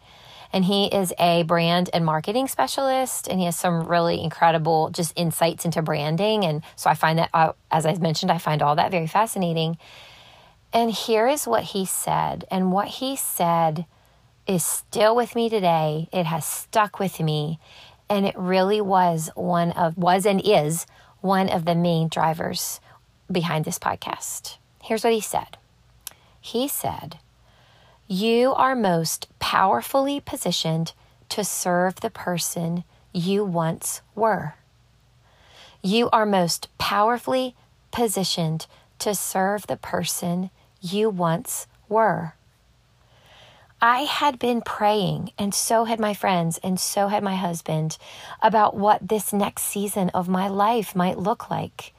and 0.53 0.65
he 0.65 0.87
is 0.87 1.13
a 1.19 1.43
brand 1.43 1.89
and 1.93 2.05
marketing 2.05 2.47
specialist 2.47 3.27
and 3.27 3.39
he 3.39 3.45
has 3.45 3.55
some 3.55 3.87
really 3.87 4.21
incredible 4.21 4.89
just 4.89 5.13
insights 5.15 5.65
into 5.65 5.81
branding. 5.81 6.45
And 6.45 6.63
so 6.75 6.89
i 6.89 6.93
find 6.93 7.19
that 7.19 7.29
uh, 7.33 7.53
as 7.71 7.85
i 7.85 7.93
mentioned 7.95 8.31
i 8.31 8.37
find 8.37 8.61
all 8.61 8.75
that 8.75 8.91
very 8.91 9.07
fascinating. 9.07 9.77
And 10.73 10.91
here 10.91 11.27
is 11.27 11.47
what 11.47 11.63
he 11.63 11.85
said 11.85 12.45
and 12.49 12.71
what 12.71 12.87
he 12.87 13.15
said 13.15 13.85
is 14.47 14.65
still 14.65 15.15
with 15.15 15.35
me 15.35 15.49
today. 15.49 16.07
It 16.11 16.25
has 16.25 16.45
stuck 16.45 16.99
with 16.99 17.19
me 17.19 17.59
and 18.09 18.25
it 18.25 18.35
really 18.37 18.81
was 18.81 19.29
one 19.35 19.71
of 19.71 19.97
was 19.97 20.25
and 20.25 20.41
is 20.43 20.85
one 21.21 21.49
of 21.49 21.65
the 21.65 21.75
main 21.75 22.09
drivers 22.09 22.79
behind 23.31 23.63
this 23.63 23.79
podcast. 23.79 24.57
Here's 24.83 25.03
what 25.03 25.13
he 25.13 25.21
said. 25.21 25.57
He 26.39 26.67
said 26.67 27.19
you 28.11 28.53
are 28.55 28.75
most 28.75 29.29
powerfully 29.39 30.19
positioned 30.19 30.91
to 31.29 31.45
serve 31.45 32.01
the 32.01 32.09
person 32.09 32.83
you 33.13 33.45
once 33.45 34.01
were. 34.15 34.55
You 35.81 36.09
are 36.09 36.25
most 36.25 36.67
powerfully 36.77 37.55
positioned 37.89 38.67
to 38.99 39.15
serve 39.15 39.65
the 39.65 39.77
person 39.77 40.49
you 40.81 41.09
once 41.09 41.67
were. 41.87 42.33
I 43.81 43.99
had 43.99 44.37
been 44.37 44.59
praying, 44.59 45.31
and 45.37 45.55
so 45.55 45.85
had 45.85 46.01
my 46.01 46.13
friends, 46.13 46.59
and 46.61 46.77
so 46.77 47.07
had 47.07 47.23
my 47.23 47.37
husband, 47.37 47.97
about 48.41 48.75
what 48.75 49.07
this 49.07 49.31
next 49.31 49.63
season 49.63 50.09
of 50.09 50.27
my 50.27 50.49
life 50.49 50.97
might 50.97 51.17
look 51.17 51.49
like. 51.49 51.93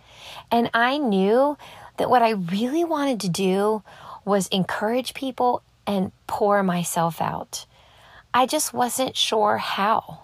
And 0.50 0.68
I 0.74 0.98
knew 0.98 1.56
that 1.96 2.10
what 2.10 2.20
I 2.20 2.32
really 2.32 2.84
wanted 2.84 3.18
to 3.20 3.30
do 3.30 3.82
was 4.26 4.46
encourage 4.48 5.14
people 5.14 5.62
and 5.86 6.12
pour 6.26 6.62
myself 6.62 7.20
out. 7.20 7.66
I 8.34 8.46
just 8.46 8.72
wasn't 8.72 9.16
sure 9.16 9.58
how. 9.58 10.20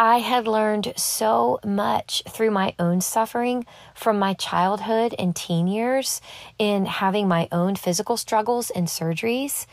I 0.00 0.18
had 0.18 0.46
learned 0.46 0.92
so 0.96 1.58
much 1.64 2.22
through 2.28 2.52
my 2.52 2.72
own 2.78 3.00
suffering 3.00 3.66
from 3.96 4.16
my 4.16 4.34
childhood 4.34 5.12
and 5.18 5.34
teen 5.34 5.66
years 5.66 6.20
in 6.56 6.86
having 6.86 7.26
my 7.26 7.48
own 7.50 7.74
physical 7.74 8.16
struggles 8.16 8.70
and 8.70 8.86
surgeries. 8.86 9.66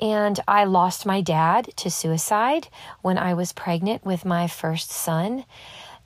And 0.00 0.40
I 0.48 0.64
lost 0.64 1.04
my 1.04 1.20
dad 1.20 1.68
to 1.76 1.90
suicide 1.90 2.68
when 3.02 3.18
I 3.18 3.34
was 3.34 3.52
pregnant 3.52 4.06
with 4.06 4.24
my 4.24 4.46
first 4.46 4.90
son. 4.90 5.44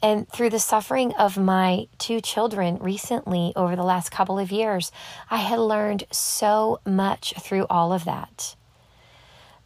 And 0.03 0.29
through 0.29 0.51
the 0.51 0.59
suffering 0.59 1.15
of 1.15 1.39
my 1.39 1.87
two 1.99 2.21
children 2.21 2.79
recently 2.81 3.53
over 3.55 3.77
the 3.77 3.85
last 3.85 4.11
couple 4.11 4.39
of 4.39 4.51
years, 4.51 4.91
I 5.31 5.37
had 5.37 5.61
learned 5.61 6.05
so 6.11 6.81
much 6.85 7.35
through 7.41 7.67
all 7.71 7.93
of 7.93 8.05
that. 8.05 8.57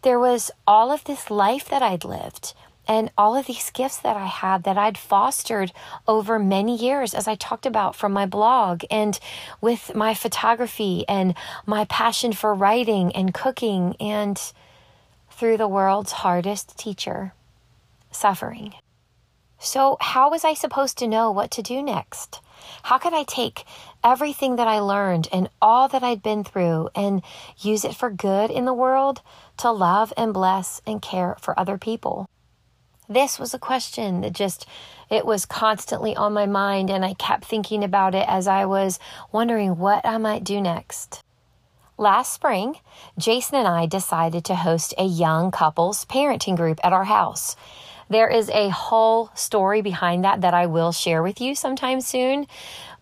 There 0.03 0.21
was 0.21 0.51
all 0.67 0.93
of 0.93 1.05
this 1.05 1.31
life 1.31 1.69
that 1.71 1.83
I'd 1.83 2.05
lived 2.05 2.53
and 2.87 3.11
all 3.19 3.35
of 3.35 3.47
these 3.47 3.71
gifts 3.71 3.99
that 3.99 4.17
I 4.17 4.27
had 4.27 4.63
that 4.65 4.79
I'd 4.79 4.99
fostered 4.99 5.73
over 6.07 6.39
many 6.39 6.77
years, 6.77 7.15
as 7.15 7.27
I 7.27 7.35
talked 7.35 7.67
about 7.67 7.97
from 7.97 8.13
my 8.13 8.27
blog 8.27 8.85
and 8.91 9.19
with 9.61 9.95
my 9.95 10.15
photography 10.15 11.05
and 11.09 11.35
my 11.65 11.85
passion 11.87 12.33
for 12.33 12.55
writing 12.55 13.11
and 13.17 13.35
cooking 13.35 13.97
and 13.99 14.41
through 15.31 15.57
the 15.57 15.69
world's 15.69 16.13
hardest 16.13 16.79
teacher, 16.79 17.33
suffering. 18.11 18.75
So, 19.59 19.97
how 20.01 20.31
was 20.31 20.45
I 20.45 20.55
supposed 20.55 20.99
to 20.99 21.09
know 21.09 21.31
what 21.31 21.51
to 21.53 21.63
do 21.63 21.83
next? 21.83 22.41
How 22.85 22.99
could 22.99 23.15
I 23.15 23.23
take 23.23 23.65
everything 24.05 24.57
that 24.57 24.69
I 24.69 24.81
learned 24.81 25.29
and 25.33 25.49
all 25.61 25.89
that 25.89 26.03
I'd 26.03 26.23
been 26.23 26.45
through 26.45 26.91
and 26.95 27.23
use 27.59 27.85
it 27.85 27.95
for 27.95 28.11
good 28.11 28.51
in 28.51 28.65
the 28.65 28.75
world 28.75 29.23
to 29.59 29.71
love 29.71 30.13
and 30.17 30.35
bless 30.35 30.81
and 30.87 31.01
care 31.01 31.37
for 31.41 31.59
other 31.59 31.79
people? 31.79 32.29
This 33.09 33.39
was 33.39 33.55
a 33.55 33.59
question 33.59 34.21
that 34.23 34.33
just 34.33 34.67
it 35.09 35.25
was 35.25 35.47
constantly 35.47 36.17
on 36.17 36.33
my 36.33 36.47
mind 36.47 36.91
and 36.91 37.05
I 37.05 37.15
kept 37.15 37.45
thinking 37.45 37.85
about 37.85 38.15
it 38.15 38.27
as 38.29 38.49
I 38.49 38.65
was 38.65 38.99
wondering 39.31 39.79
what 39.79 40.05
I 40.05 40.19
might 40.19 40.43
do 40.43 40.61
next. 40.61 41.23
Last 41.99 42.33
spring, 42.33 42.77
Jason 43.17 43.57
and 43.57 43.69
I 43.69 43.87
decided 43.87 44.45
to 44.47 44.57
host 44.57 44.93
a 44.99 45.05
young 45.05 45.51
couples 45.51 46.05
parenting 46.05 46.57
group 46.57 46.79
at 46.85 46.93
our 46.93 47.05
house. 47.05 47.57
There 48.09 48.29
is 48.29 48.49
a 48.51 48.69
whole 48.69 49.31
story 49.35 49.83
behind 49.83 50.25
that 50.25 50.41
that 50.43 50.55
I 50.55 50.67
will 50.67 50.93
share 50.93 51.23
with 51.23 51.41
you 51.41 51.55
sometime 51.55 52.01
soon. 52.01 52.47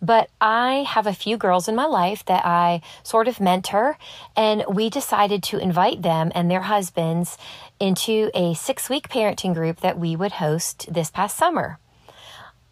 But 0.01 0.29
I 0.41 0.85
have 0.87 1.07
a 1.07 1.13
few 1.13 1.37
girls 1.37 1.67
in 1.67 1.75
my 1.75 1.85
life 1.85 2.25
that 2.25 2.45
I 2.45 2.81
sort 3.03 3.27
of 3.27 3.39
mentor, 3.39 3.97
and 4.35 4.63
we 4.67 4.89
decided 4.89 5.41
to 5.43 5.57
invite 5.57 6.01
them 6.01 6.31
and 6.35 6.49
their 6.49 6.61
husbands 6.61 7.37
into 7.79 8.29
a 8.33 8.53
six 8.53 8.89
week 8.89 9.09
parenting 9.09 9.53
group 9.53 9.81
that 9.81 9.97
we 9.97 10.15
would 10.15 10.33
host 10.33 10.91
this 10.93 11.09
past 11.09 11.37
summer. 11.37 11.79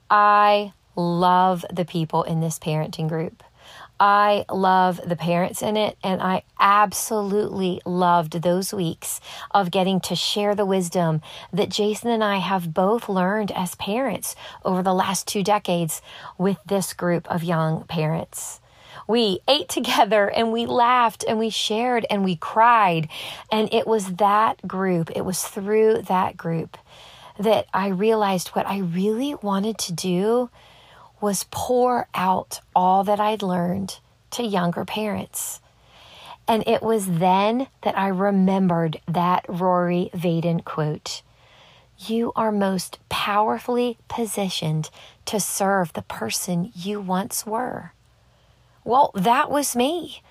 I 0.10 0.74
love 0.96 1.66
the 1.72 1.86
people 1.86 2.24
in 2.24 2.40
this 2.40 2.60
parenting 2.60 3.10
group. 3.10 3.44
I 4.06 4.44
love 4.52 5.00
the 5.08 5.16
parents 5.16 5.62
in 5.62 5.78
it, 5.78 5.98
and 6.04 6.22
I 6.22 6.44
absolutely 6.60 7.80
loved 7.86 8.42
those 8.42 8.74
weeks 8.74 9.22
of 9.52 9.72
getting 9.72 10.02
to 10.02 10.14
share 10.14 10.56
the 10.56 10.66
wisdom 10.66 11.22
that 11.54 11.70
Jason 11.70 12.10
and 12.10 12.22
I 12.22 12.40
have 12.40 12.74
both 12.74 13.08
learned 13.08 13.50
as 13.52 13.76
parents 13.76 14.36
over 14.66 14.84
the 14.84 14.94
last 14.94 15.26
two 15.26 15.42
decades 15.42 16.02
with 16.38 16.58
this 16.66 16.92
group 16.92 17.32
of 17.32 17.46
young 17.46 17.86
parents. 17.86 18.60
We 19.08 19.40
ate 19.48 19.70
together 19.70 20.30
and 20.30 20.52
we 20.52 20.66
laughed 20.66 21.24
and 21.26 21.40
we 21.40 21.50
shared 21.50 22.06
and 22.10 22.26
we 22.26 22.36
cried. 22.36 23.08
And 23.54 23.74
it 23.74 23.88
was 23.88 24.16
that 24.16 24.68
group, 24.68 25.12
it 25.16 25.24
was 25.24 25.46
through 25.46 26.02
that 26.10 26.36
group 26.36 26.78
that 27.40 27.68
I 27.74 27.88
realized 27.88 28.50
what 28.50 28.68
I 28.68 28.80
really 28.80 29.36
wanted 29.36 29.78
to 29.78 29.94
do 29.94 30.50
was 31.24 31.46
pour 31.52 32.06
out 32.14 32.60
all 32.76 33.06
that 33.06 33.18
I'd 33.18 33.42
learned 33.42 33.98
to 34.30 34.44
younger 34.44 34.84
parents. 34.84 35.62
And 36.50 36.68
it 36.68 36.84
was 36.84 37.08
then 37.08 37.68
that 37.84 37.98
I 37.98 38.10
remembered 38.10 39.00
that 39.08 39.46
Rory 39.48 40.10
Vaden 40.14 40.66
quote 40.66 41.22
You 41.98 42.34
are 42.36 42.52
most 42.52 43.00
powerfully 43.08 43.98
positioned 44.10 44.90
to 45.28 45.40
serve 45.40 45.94
the 45.94 46.02
person 46.02 46.74
you 46.76 47.00
once 47.00 47.46
were. 47.46 47.94
Well, 48.84 49.12
that 49.16 49.50
was 49.50 49.78
me. 49.78 50.22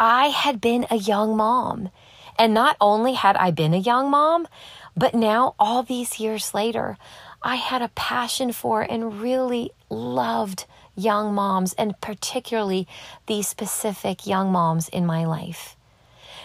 I 0.00 0.26
had 0.26 0.60
been 0.60 0.84
a 0.90 0.96
young 0.96 1.36
mom. 1.36 1.90
And 2.36 2.52
not 2.52 2.76
only 2.80 3.12
had 3.12 3.36
I 3.36 3.52
been 3.52 3.72
a 3.72 3.76
young 3.78 4.10
mom, 4.10 4.48
but 4.96 5.14
now, 5.14 5.54
all 5.58 5.84
these 5.84 6.18
years 6.18 6.54
later, 6.54 6.98
I 7.46 7.56
had 7.56 7.82
a 7.82 7.88
passion 7.88 8.52
for 8.52 8.80
and 8.80 9.20
really 9.20 9.70
loved 9.90 10.64
young 10.96 11.34
moms, 11.34 11.74
and 11.74 12.00
particularly 12.00 12.88
these 13.26 13.46
specific 13.46 14.26
young 14.26 14.50
moms 14.50 14.88
in 14.88 15.04
my 15.04 15.26
life. 15.26 15.76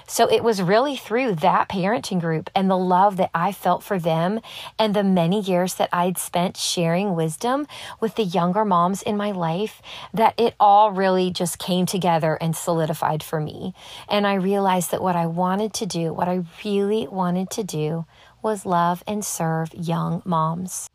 So 0.09 0.27
it 0.27 0.43
was 0.43 0.59
really 0.59 0.95
through 0.95 1.35
that 1.35 1.69
parenting 1.69 2.19
group 2.19 2.49
and 2.55 2.67
the 2.67 2.75
love 2.75 3.17
that 3.17 3.29
I 3.31 3.51
felt 3.51 3.83
for 3.83 3.99
them 3.99 4.39
and 4.79 4.95
the 4.95 5.03
many 5.03 5.39
years 5.39 5.75
that 5.75 5.89
I'd 5.93 6.17
spent 6.17 6.57
sharing 6.57 7.15
wisdom 7.15 7.67
with 7.99 8.15
the 8.15 8.23
younger 8.23 8.65
moms 8.65 9.03
in 9.03 9.15
my 9.15 9.29
life 9.29 9.83
that 10.11 10.33
it 10.35 10.55
all 10.59 10.91
really 10.91 11.29
just 11.29 11.59
came 11.59 11.85
together 11.85 12.39
and 12.41 12.55
solidified 12.55 13.21
for 13.21 13.39
me. 13.39 13.75
And 14.07 14.25
I 14.25 14.33
realized 14.33 14.89
that 14.89 15.03
what 15.03 15.15
I 15.15 15.27
wanted 15.27 15.73
to 15.75 15.85
do, 15.85 16.11
what 16.11 16.27
I 16.27 16.43
really 16.65 17.07
wanted 17.07 17.51
to 17.51 17.63
do, 17.63 18.05
was 18.41 18.65
love 18.65 19.03
and 19.07 19.23
serve 19.23 19.73
young 19.73 20.21
moms. 20.25 20.87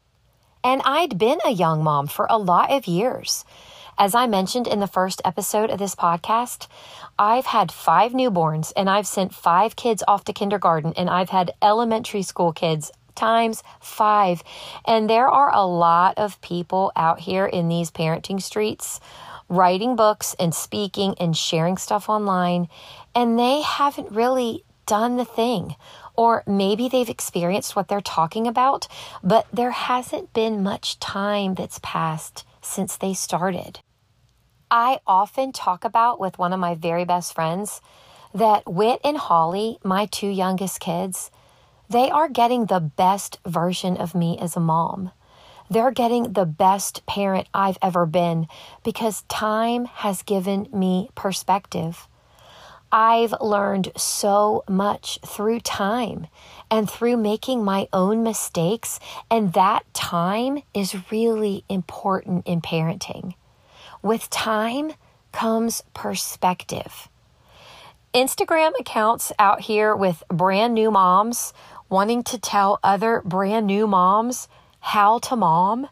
And 0.63 0.81
I'd 0.85 1.19
been 1.19 1.39
a 1.45 1.51
young 1.51 1.83
mom 1.83 2.07
for 2.07 2.27
a 2.31 2.39
lot 2.39 2.71
of 2.71 2.87
years. 2.87 3.45
As 3.97 4.15
I 4.15 4.27
mentioned 4.27 4.67
in 4.67 4.81
the 4.81 4.87
first 4.87 5.23
episode 5.25 5.71
of 5.71 5.79
this 5.79 5.95
podcast, 5.95 6.67
I've 7.19 7.47
had 7.47 7.71
five 7.71 8.13
newborns 8.13 8.73
and 8.77 8.91
I've 8.91 9.07
sent 9.07 9.35
five 9.35 9.77
kids 9.77 10.03
off 10.09 10.25
to 10.25 10.33
kindergarten 10.33 10.93
and 10.97 11.09
I've 11.09 11.31
had 11.31 11.53
elementary 11.63 12.23
school 12.23 12.53
kids 12.53 12.91
times 13.15 13.63
five. 13.81 14.43
And 14.85 15.09
there 15.09 15.29
are 15.29 15.55
a 15.55 15.67
lot 15.67 16.19
of 16.19 16.41
people 16.41 16.91
out 16.97 17.21
here 17.21 17.47
in 17.47 17.69
these 17.69 17.91
parenting 17.91 18.43
streets 18.43 19.01
writing 19.49 19.97
books 19.97 20.35
and 20.39 20.55
speaking 20.55 21.15
and 21.21 21.37
sharing 21.37 21.77
stuff 21.77 22.09
online, 22.09 22.69
and 23.15 23.39
they 23.39 23.61
haven't 23.63 24.11
really 24.11 24.65
done 24.87 25.17
the 25.17 25.25
thing 25.25 25.75
or 26.17 26.43
maybe 26.47 26.89
they've 26.89 27.09
experienced 27.09 27.75
what 27.75 27.89
they're 27.89 28.01
talking 28.01 28.47
about, 28.47 28.87
but 29.23 29.47
there 29.53 29.73
hasn't 29.73 30.33
been 30.33 30.63
much 30.63 30.99
time 31.01 31.55
that's 31.55 31.81
passed 31.83 32.45
since 32.61 32.97
they 32.97 33.15
started. 33.15 33.81
I 34.71 35.01
often 35.07 35.53
talk 35.53 35.85
about 35.85 36.19
with 36.19 36.39
one 36.39 36.53
of 36.53 36.61
my 36.61 36.75
very 36.75 37.05
best 37.05 37.35
friends 37.35 37.81
that 38.35 38.67
Wit 38.67 39.01
and 39.05 39.17
Holly, 39.17 39.79
my 39.85 40.07
two 40.07 40.29
youngest 40.29 40.81
kids, 40.81 41.31
they 41.89 42.11
are 42.11 42.29
getting 42.29 42.67
the 42.67 42.81
best 42.81 43.39
version 43.47 43.97
of 43.97 44.15
me 44.15 44.39
as 44.39 44.57
a 44.57 44.61
mom. 44.61 45.13
They're 45.71 45.93
getting 45.93 46.33
the 46.33 46.47
best 46.47 47.07
parent 47.07 47.49
I've 47.55 47.79
ever 47.81 48.07
been 48.07 48.49
because 48.83 49.23
time 49.29 49.85
has 49.87 50.23
given 50.23 50.69
me 50.73 51.11
perspective. 51.15 52.09
I've 52.97 53.35
learned 53.41 53.91
so 53.97 54.63
much 54.69 55.19
through 55.27 55.61
time 55.61 56.29
and 56.71 56.89
through 56.89 57.17
making 57.17 57.65
my 57.65 57.89
own 57.93 58.23
mistakes, 58.23 59.01
and 59.29 59.53
that 59.55 59.83
time 59.93 60.63
is 60.73 61.11
really 61.11 61.65
important 61.69 62.47
in 62.47 62.61
parenting. 62.61 63.35
With 64.01 64.31
time 64.31 64.93
comes 65.33 65.83
perspective. 65.93 67.09
Instagram 68.15 68.79
accounts 68.79 69.33
out 69.41 69.63
here 69.63 69.97
with 69.97 70.23
brand 70.29 70.73
new 70.73 70.93
moms 70.93 71.53
wanting 71.89 72.23
to 72.23 72.39
tell 72.39 72.79
other 72.85 73.23
brand 73.25 73.67
new 73.67 73.89
moms 73.89 74.47
how 74.79 75.19
to 75.19 75.35
mom 75.35 75.89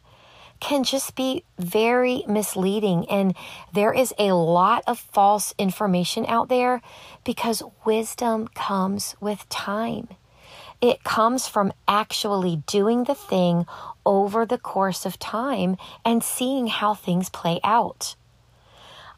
can 0.62 0.84
just 0.84 1.16
be 1.16 1.42
very 1.58 2.22
misleading. 2.28 3.04
And 3.10 3.34
there 3.74 3.92
is 3.92 4.14
a 4.16 4.30
lot 4.30 4.84
of 4.86 4.96
false 4.96 5.52
information 5.58 6.24
out 6.26 6.48
there 6.48 6.80
because 7.24 7.64
wisdom 7.84 8.46
comes 8.54 9.16
with 9.20 9.48
time. 9.48 10.06
It 10.80 11.02
comes 11.02 11.48
from 11.48 11.72
actually 11.88 12.62
doing 12.68 13.04
the 13.04 13.14
thing 13.16 13.66
over 14.06 14.46
the 14.46 14.56
course 14.56 15.04
of 15.04 15.18
time 15.18 15.78
and 16.04 16.22
seeing 16.22 16.68
how 16.68 16.94
things 16.94 17.28
play 17.28 17.58
out. 17.64 18.14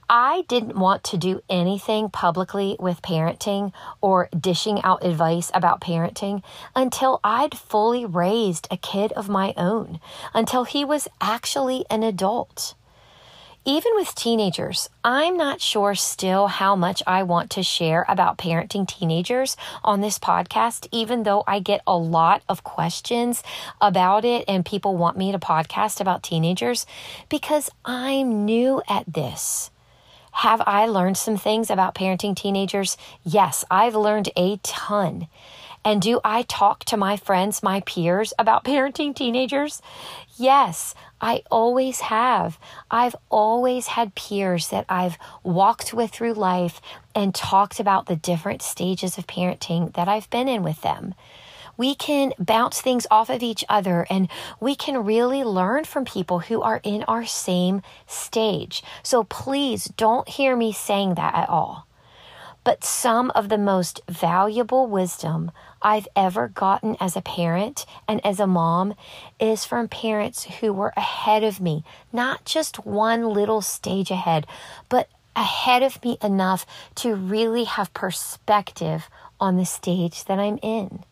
I 0.09 0.45
didn't 0.49 0.77
want 0.77 1.05
to 1.05 1.17
do 1.17 1.43
anything 1.49 2.11
publicly 2.11 2.77
with 2.79 3.03
parenting 3.03 3.73
or 4.01 4.29
dishing 4.39 4.83
out 4.83 5.05
advice 5.05 5.51
about 5.55 5.81
parenting 5.81 6.43
until 6.77 7.21
I'd 7.25 7.57
fully 7.57 8.05
raised 8.05 8.69
a 8.71 8.77
kid 8.77 9.13
of 9.13 9.29
my 9.29 9.55
own, 9.57 10.01
until 10.33 10.65
he 10.65 10.85
was 10.85 11.09
actually 11.21 11.85
an 11.91 12.03
adult. 12.03 12.75
Even 13.67 13.93
with 13.95 14.15
teenagers, 14.15 14.91
I'm 15.03 15.39
not 15.39 15.59
sure 15.59 15.95
still 15.95 16.49
how 16.49 16.77
much 16.77 17.03
I 17.07 17.23
want 17.23 17.51
to 17.53 17.63
share 17.63 18.05
about 18.07 18.37
parenting 18.37 18.87
teenagers 18.87 19.57
on 19.83 20.03
this 20.03 20.19
podcast, 20.19 20.87
even 20.93 21.23
though 21.23 21.45
I 21.47 21.61
get 21.61 21.81
a 21.87 21.97
lot 21.97 22.43
of 22.47 22.63
questions 22.63 23.43
about 23.81 24.27
it 24.27 24.45
and 24.47 24.67
people 24.67 24.99
want 24.99 25.17
me 25.17 25.33
to 25.33 25.39
podcast 25.39 25.99
about 25.99 26.23
teenagers 26.23 26.85
because 27.31 27.71
I'm 27.87 28.45
new 28.45 28.83
at 28.87 29.11
this. 29.11 29.71
Have 30.39 30.63
I 30.67 30.87
learned 30.87 31.17
some 31.17 31.37
things 31.37 31.71
about 31.71 31.95
parenting 31.95 32.35
teenagers? 32.35 32.97
Yes, 33.23 33.65
I've 33.71 33.95
learned 33.95 34.31
a 34.37 34.57
ton. 34.65 35.29
And 35.85 36.03
do 36.03 36.21
I 36.25 36.43
talk 36.43 36.85
to 36.87 36.97
my 36.97 37.17
friends, 37.17 37.63
my 37.63 37.81
peers 37.81 38.33
about 38.37 38.65
parenting 38.65 39.15
teenagers? 39.15 39.81
Yes, 40.37 40.97
I 41.21 41.45
always 41.53 42.01
have. 42.01 42.59
I've 42.91 43.15
always 43.31 43.87
had 43.87 44.17
peers 44.17 44.69
that 44.71 44.87
I've 44.89 45.19
walked 45.45 45.95
with 45.95 46.11
through 46.11 46.35
life 46.35 46.81
and 47.15 47.33
talked 47.33 47.79
about 47.79 48.07
the 48.07 48.17
different 48.17 48.61
stages 48.61 49.17
of 49.17 49.29
parenting 49.29 49.95
that 49.95 50.09
I've 50.09 50.29
been 50.31 50.49
in 50.49 50.65
with 50.65 50.83
them 50.83 51.15
we 51.77 51.95
can 51.95 52.33
bounce 52.39 52.81
things 52.81 53.07
off 53.11 53.31
of 53.31 53.43
each 53.43 53.65
other 53.69 54.07
and 54.11 54.29
we 54.61 54.75
can 54.75 55.05
really 55.05 55.45
learn 55.45 55.85
from 55.85 56.05
people 56.05 56.41
who 56.41 56.63
are 56.63 56.81
in 56.83 57.03
our 57.05 57.25
same 57.25 57.83
stage. 58.07 58.83
So 59.03 59.25
please 59.25 59.85
don't 59.97 60.29
hear 60.29 60.57
me 60.57 60.73
saying 60.73 61.15
that 61.15 61.35
at 61.35 61.49
all. 61.49 61.87
But 62.65 62.83
some 62.83 63.31
of 63.33 63.51
the 63.51 63.59
most 63.59 64.01
valuable 64.09 64.87
wisdom 64.87 65.51
I've 65.83 66.09
ever 66.17 66.49
gotten 66.49 66.97
as 66.99 67.15
a 67.15 67.21
parent 67.21 67.85
and 68.09 68.25
as 68.25 68.41
a 68.41 68.47
mom 68.47 68.95
is 69.39 69.67
from 69.67 69.87
parents 69.87 70.45
who 70.45 70.73
were 70.73 70.95
ahead 70.97 71.45
of 71.45 71.61
me, 71.61 71.85
not 72.11 72.47
just 72.47 72.87
one 72.87 73.29
little 73.29 73.61
stage 73.61 74.11
ahead, 74.11 74.47
but 74.89 75.11
ahead 75.37 75.83
of 75.83 76.03
me 76.03 76.17
enough 76.23 76.65
to 76.95 77.15
really 77.15 77.65
have 77.65 77.93
perspective 77.93 79.11
on 79.39 79.57
the 79.57 79.67
stage 79.67 80.25
that 80.25 80.39
I'm 80.39 80.59
in. 80.63 81.05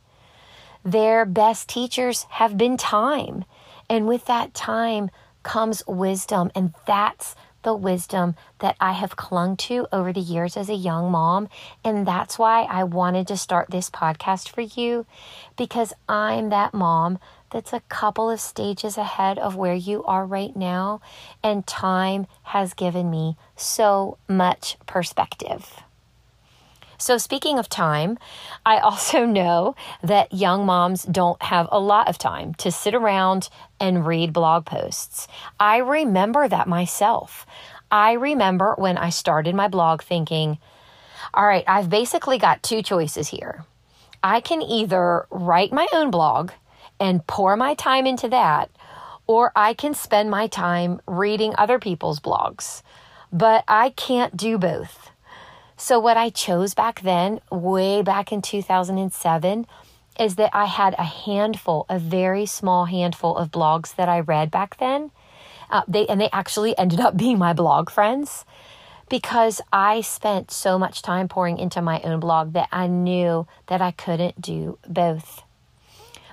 Their 0.85 1.25
best 1.25 1.69
teachers 1.69 2.25
have 2.31 2.57
been 2.57 2.77
time. 2.77 3.45
And 3.89 4.07
with 4.07 4.27
that 4.27 4.55
time 4.55 5.11
comes 5.43 5.83
wisdom. 5.87 6.51
And 6.55 6.75
that's 6.87 7.35
the 7.63 7.75
wisdom 7.75 8.35
that 8.59 8.77
I 8.81 8.93
have 8.93 9.17
clung 9.17 9.57
to 9.57 9.87
over 9.93 10.13
the 10.13 10.21
years 10.21 10.57
as 10.57 10.69
a 10.69 10.75
young 10.75 11.11
mom. 11.11 11.49
And 11.85 12.07
that's 12.07 12.39
why 12.39 12.63
I 12.63 12.85
wanted 12.85 13.29
to 13.29 13.37
start 13.37 13.71
this 13.71 13.91
podcast 13.91 14.49
for 14.49 14.63
you 14.63 15.07
because 15.57 15.93
I'm 16.09 16.51
that 16.51 16.75
mom 16.75 17.19
that's 17.51 17.73
a 17.73 17.81
couple 17.81 18.31
of 18.31 18.41
stages 18.41 18.97
ahead 18.97 19.39
of 19.39 19.57
where 19.57 19.75
you 19.75 20.03
are 20.05 20.25
right 20.25 20.57
now. 20.57 21.01
And 21.43 21.67
time 21.67 22.27
has 22.45 22.75
given 22.75 23.11
me 23.11 23.37
so 23.57 24.19
much 24.27 24.77
perspective. 24.87 25.83
So, 27.03 27.19
speaking 27.19 27.59
of 27.59 27.69
time, 27.69 28.17
I 28.65 28.79
also 28.79 29.27
know 29.41 29.75
that 30.05 30.33
young 30.33 30.65
moms 30.65 31.03
don't 31.03 31.43
have 31.43 31.67
a 31.73 31.81
lot 31.81 32.09
of 32.09 32.17
time 32.17 32.55
to 32.59 32.71
sit 32.71 32.95
around 32.95 33.49
and 33.81 34.07
read 34.07 34.33
blog 34.33 34.67
posts. 34.67 35.27
I 35.59 35.79
remember 35.79 36.47
that 36.47 36.69
myself. 36.69 37.45
I 37.91 38.13
remember 38.13 38.77
when 38.79 38.99
I 38.99 39.11
started 39.11 39.57
my 39.57 39.67
blog 39.67 40.01
thinking, 40.01 40.59
all 41.35 41.45
right, 41.45 41.65
I've 41.67 41.91
basically 41.91 42.39
got 42.39 42.63
two 42.63 42.83
choices 42.83 43.27
here. 43.27 43.65
I 44.23 44.41
can 44.41 44.63
either 44.63 45.27
write 45.29 45.73
my 45.73 45.89
own 45.93 46.13
blog 46.13 46.53
and 47.01 47.27
pour 47.27 47.57
my 47.57 47.75
time 47.75 48.07
into 48.07 48.29
that, 48.29 48.71
or 49.27 49.51
I 49.57 49.75
can 49.75 49.95
spend 49.95 50.31
my 50.31 50.47
time 50.47 51.01
reading 51.09 51.53
other 51.59 51.81
people's 51.81 52.21
blogs. 52.21 52.83
But 53.33 53.65
I 53.67 53.91
can't 53.91 54.37
do 54.37 54.57
both. 54.57 55.12
So, 55.83 55.99
what 55.99 56.17
I 56.17 56.31
chose 56.31 56.75
back 56.75 57.01
then, 57.01 57.41
way 57.51 58.03
back 58.03 58.31
in 58.31 58.41
2007, 58.41 59.67
is 60.17 60.37
that 60.37 60.51
I 60.53 60.67
had 60.67 60.95
a 60.97 61.03
handful, 61.03 61.87
a 61.89 61.99
very 61.99 62.47
small 62.47 62.85
handful 62.85 63.37
of 63.37 63.51
blogs 63.51 63.97
that 63.97 64.09
I 64.09 64.21
read 64.21 64.49
back 64.49 64.77
then. 64.77 65.11
Uh, 65.69 65.83
they 65.89 66.07
and 66.07 66.21
they 66.21 66.31
actually 66.33 66.79
ended 66.79 67.01
up 67.01 67.17
being 67.17 67.37
my 67.37 67.53
blog 67.53 67.91
friends 67.91 68.45
because 69.11 69.61
I 69.73 70.03
spent 70.03 70.53
so 70.53 70.79
much 70.79 71.03
time 71.03 71.27
pouring 71.27 71.59
into 71.59 71.83
my 71.83 72.01
own 72.03 72.21
blog 72.21 72.53
that 72.53 72.69
I 72.71 72.87
knew 72.87 73.49
that 73.67 73.83
I 73.83 73.91
couldn't 73.91 74.41
do 74.41 74.79
both. 74.87 75.43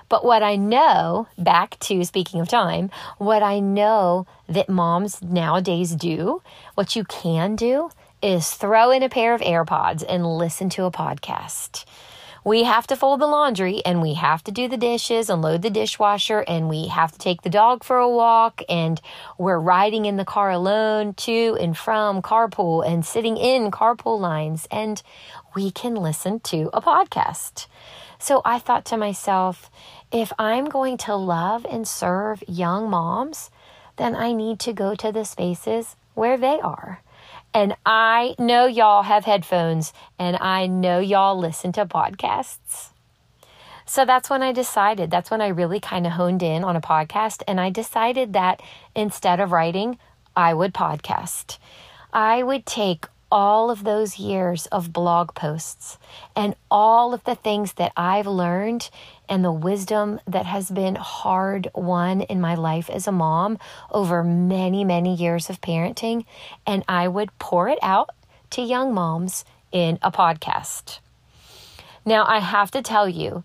But 0.08 0.24
what 0.24 0.44
I 0.44 0.54
know, 0.54 1.26
back 1.36 1.76
to 1.80 2.04
speaking 2.04 2.40
of 2.40 2.46
time, 2.46 2.88
what 3.18 3.42
I 3.42 3.58
know 3.58 4.28
that 4.48 4.68
moms 4.68 5.20
nowadays 5.20 5.96
do, 5.96 6.40
what 6.76 6.94
you 6.94 7.02
can 7.02 7.56
do 7.56 7.90
is 8.22 8.50
throw 8.50 8.90
in 8.90 9.02
a 9.02 9.08
pair 9.08 9.34
of 9.34 9.40
AirPods 9.40 10.04
and 10.08 10.26
listen 10.26 10.68
to 10.70 10.84
a 10.84 10.90
podcast. 10.90 11.84
We 12.42 12.64
have 12.64 12.86
to 12.86 12.96
fold 12.96 13.20
the 13.20 13.26
laundry 13.26 13.82
and 13.84 14.00
we 14.00 14.14
have 14.14 14.42
to 14.44 14.50
do 14.50 14.66
the 14.66 14.78
dishes 14.78 15.28
and 15.28 15.42
load 15.42 15.60
the 15.60 15.68
dishwasher 15.68 16.40
and 16.48 16.70
we 16.70 16.88
have 16.88 17.12
to 17.12 17.18
take 17.18 17.42
the 17.42 17.50
dog 17.50 17.84
for 17.84 17.98
a 17.98 18.08
walk 18.08 18.62
and 18.66 18.98
we're 19.36 19.58
riding 19.58 20.06
in 20.06 20.16
the 20.16 20.24
car 20.24 20.50
alone 20.50 21.12
to 21.14 21.58
and 21.60 21.76
from 21.76 22.22
carpool 22.22 22.86
and 22.86 23.04
sitting 23.04 23.36
in 23.36 23.70
carpool 23.70 24.18
lines 24.18 24.66
and 24.70 25.02
we 25.54 25.70
can 25.70 25.94
listen 25.94 26.40
to 26.40 26.70
a 26.72 26.80
podcast. 26.80 27.66
So 28.18 28.40
I 28.44 28.58
thought 28.58 28.86
to 28.86 28.96
myself, 28.96 29.70
if 30.10 30.32
I'm 30.38 30.64
going 30.64 30.96
to 30.98 31.16
love 31.16 31.66
and 31.68 31.86
serve 31.86 32.42
young 32.48 32.88
moms, 32.88 33.50
then 33.96 34.16
I 34.16 34.32
need 34.32 34.58
to 34.60 34.72
go 34.72 34.94
to 34.94 35.12
the 35.12 35.24
spaces 35.24 35.94
where 36.14 36.38
they 36.38 36.58
are. 36.60 37.02
And 37.52 37.76
I 37.84 38.34
know 38.38 38.66
y'all 38.66 39.02
have 39.02 39.24
headphones 39.24 39.92
and 40.18 40.36
I 40.36 40.66
know 40.66 41.00
y'all 41.00 41.38
listen 41.38 41.72
to 41.72 41.86
podcasts. 41.86 42.90
So 43.86 44.04
that's 44.04 44.30
when 44.30 44.40
I 44.40 44.52
decided, 44.52 45.10
that's 45.10 45.32
when 45.32 45.40
I 45.40 45.48
really 45.48 45.80
kind 45.80 46.06
of 46.06 46.12
honed 46.12 46.44
in 46.44 46.62
on 46.62 46.76
a 46.76 46.80
podcast. 46.80 47.42
And 47.48 47.60
I 47.60 47.70
decided 47.70 48.34
that 48.34 48.62
instead 48.94 49.40
of 49.40 49.50
writing, 49.50 49.98
I 50.36 50.54
would 50.54 50.72
podcast. 50.72 51.58
I 52.12 52.44
would 52.44 52.66
take 52.66 53.06
all 53.32 53.70
of 53.70 53.84
those 53.84 54.18
years 54.18 54.66
of 54.66 54.92
blog 54.92 55.34
posts 55.34 55.98
and 56.34 56.54
all 56.70 57.14
of 57.14 57.24
the 57.24 57.34
things 57.34 57.74
that 57.74 57.92
I've 57.96 58.26
learned 58.26 58.90
and 59.30 59.44
the 59.44 59.52
wisdom 59.52 60.20
that 60.26 60.44
has 60.44 60.70
been 60.70 60.96
hard 60.96 61.68
won 61.74 62.20
in 62.22 62.40
my 62.40 62.56
life 62.56 62.90
as 62.90 63.06
a 63.06 63.12
mom 63.12 63.58
over 63.90 64.24
many, 64.24 64.84
many 64.84 65.14
years 65.14 65.48
of 65.48 65.60
parenting. 65.60 66.26
And 66.66 66.84
I 66.88 67.06
would 67.08 67.30
pour 67.38 67.68
it 67.68 67.78
out 67.80 68.10
to 68.50 68.60
young 68.60 68.92
moms 68.92 69.44
in 69.70 69.98
a 70.02 70.10
podcast. 70.10 70.98
Now, 72.04 72.26
I 72.26 72.40
have 72.40 72.72
to 72.72 72.82
tell 72.82 73.08
you, 73.08 73.44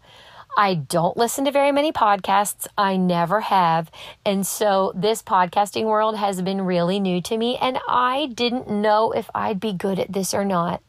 I 0.58 0.74
don't 0.74 1.18
listen 1.18 1.46
to 1.46 1.52
very 1.52 1.72
many 1.72 1.92
podcasts. 1.92 2.66
I 2.78 2.96
never 2.96 3.42
have. 3.42 3.92
And 4.26 4.48
so 4.48 4.94
this 4.96 5.22
podcasting 5.22 5.84
world 5.84 6.16
has 6.16 6.42
been 6.42 6.62
really 6.62 7.00
new 7.00 7.22
to 7.24 7.38
me, 7.38 7.58
and 7.58 7.78
I 7.88 8.28
didn't 8.34 8.70
know 8.70 9.12
if 9.12 9.30
I'd 9.36 9.60
be 9.60 9.74
good 9.74 10.00
at 10.00 10.12
this 10.12 10.34
or 10.34 10.46
not. 10.46 10.82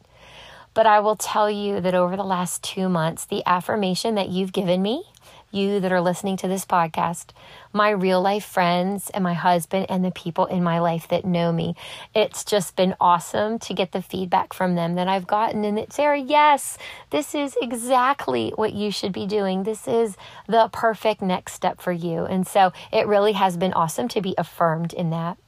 But 0.77 0.85
I 0.85 0.99
will 0.99 1.15
tell 1.15 1.49
you 1.49 1.81
that 1.81 1.95
over 1.95 2.15
the 2.15 2.23
last 2.23 2.61
two 2.61 2.87
months, 2.87 3.25
the 3.25 3.41
affirmation 3.47 4.13
that 4.13 4.29
you've 4.29 4.53
given 4.53 4.83
me 4.83 5.05
you 5.49 5.79
that 5.79 5.91
are 5.91 6.01
listening 6.01 6.37
to 6.37 6.47
this 6.47 6.65
podcast, 6.65 7.29
my 7.73 7.89
real 7.89 8.21
life 8.21 8.45
friends, 8.45 9.09
and 9.09 9.23
my 9.23 9.33
husband, 9.33 9.87
and 9.89 10.05
the 10.05 10.11
people 10.11 10.45
in 10.45 10.61
my 10.61 10.77
life 10.77 11.07
that 11.07 11.25
know 11.25 11.51
me. 11.51 11.75
It's 12.13 12.43
just 12.43 12.75
been 12.75 12.93
awesome 13.01 13.57
to 13.57 13.73
get 13.73 13.91
the 13.91 14.03
feedback 14.03 14.53
from 14.53 14.75
them 14.75 14.93
that 14.93 15.07
I've 15.07 15.25
gotten. 15.25 15.65
And 15.65 15.79
it's 15.79 15.95
Sarah, 15.95 16.19
yes, 16.19 16.77
this 17.09 17.33
is 17.33 17.57
exactly 17.59 18.53
what 18.55 18.73
you 18.73 18.91
should 18.91 19.13
be 19.13 19.25
doing. 19.25 19.63
This 19.63 19.87
is 19.87 20.15
the 20.47 20.69
perfect 20.71 21.23
next 21.23 21.53
step 21.53 21.81
for 21.81 21.91
you. 21.91 22.25
And 22.25 22.45
so 22.45 22.71
it 22.93 23.07
really 23.07 23.33
has 23.33 23.57
been 23.57 23.73
awesome 23.73 24.09
to 24.09 24.21
be 24.21 24.35
affirmed 24.37 24.93
in 24.93 25.09
that. 25.09 25.39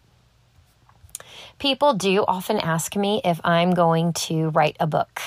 People 1.60 1.94
do 1.94 2.24
often 2.26 2.58
ask 2.58 2.96
me 2.96 3.20
if 3.26 3.42
I'm 3.44 3.72
going 3.72 4.14
to 4.14 4.50
write 4.50 4.78
a 4.80 4.88
book. 4.88 5.22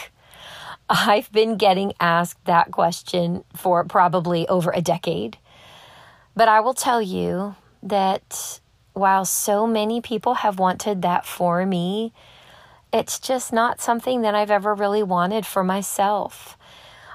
I've 0.88 1.30
been 1.30 1.58
getting 1.58 1.92
asked 2.00 2.44
that 2.46 2.70
question 2.70 3.44
for 3.54 3.84
probably 3.84 4.48
over 4.48 4.70
a 4.70 4.80
decade. 4.80 5.36
But 6.34 6.48
I 6.48 6.60
will 6.60 6.72
tell 6.72 7.02
you 7.02 7.56
that 7.82 8.60
while 8.94 9.26
so 9.26 9.66
many 9.66 10.00
people 10.00 10.34
have 10.34 10.58
wanted 10.58 11.02
that 11.02 11.26
for 11.26 11.66
me, 11.66 12.14
it's 12.94 13.18
just 13.18 13.52
not 13.52 13.82
something 13.82 14.22
that 14.22 14.34
I've 14.34 14.50
ever 14.50 14.74
really 14.74 15.02
wanted 15.02 15.44
for 15.44 15.62
myself. 15.62 16.56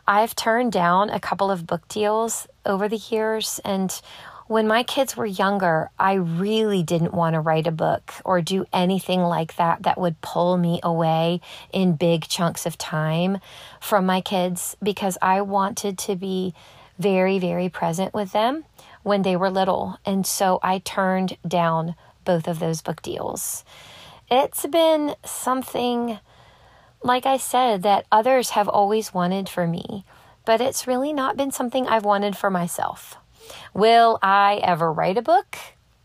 I've 0.07 0.35
turned 0.35 0.71
down 0.71 1.09
a 1.09 1.19
couple 1.19 1.49
of 1.49 1.67
book 1.67 1.87
deals 1.87 2.47
over 2.65 2.87
the 2.87 3.01
years, 3.09 3.59
and 3.65 3.99
when 4.47 4.65
my 4.65 4.81
kids 4.83 5.17
were 5.17 5.25
younger, 5.25 5.89
I 5.99 6.13
really 6.13 6.81
didn't 6.81 7.13
want 7.13 7.33
to 7.33 7.39
write 7.41 7.67
a 7.67 7.71
book 7.71 8.13
or 8.23 8.41
do 8.41 8.65
anything 8.71 9.21
like 9.21 9.57
that 9.57 9.83
that 9.83 9.99
would 9.99 10.21
pull 10.21 10.57
me 10.57 10.79
away 10.83 11.41
in 11.73 11.97
big 11.97 12.27
chunks 12.27 12.65
of 12.65 12.77
time 12.77 13.39
from 13.81 14.05
my 14.05 14.21
kids 14.21 14.77
because 14.81 15.17
I 15.21 15.41
wanted 15.41 15.97
to 15.99 16.15
be 16.15 16.53
very, 16.97 17.39
very 17.39 17.67
present 17.67 18.13
with 18.13 18.31
them 18.31 18.63
when 19.03 19.21
they 19.21 19.35
were 19.35 19.49
little. 19.49 19.99
And 20.05 20.25
so 20.25 20.59
I 20.63 20.79
turned 20.79 21.37
down 21.45 21.95
both 22.23 22.47
of 22.47 22.59
those 22.59 22.81
book 22.81 23.01
deals. 23.01 23.65
It's 24.31 24.65
been 24.65 25.15
something, 25.25 26.19
like 27.03 27.25
I 27.25 27.37
said, 27.37 27.83
that 27.83 28.05
others 28.11 28.51
have 28.51 28.69
always 28.69 29.13
wanted 29.13 29.49
for 29.49 29.67
me, 29.67 30.05
but 30.45 30.61
it's 30.61 30.87
really 30.87 31.11
not 31.11 31.35
been 31.37 31.51
something 31.51 31.87
I've 31.87 32.05
wanted 32.05 32.37
for 32.37 32.49
myself. 32.49 33.17
Will 33.73 34.19
I 34.21 34.59
ever 34.63 34.91
write 34.91 35.17
a 35.17 35.21
book? 35.21 35.57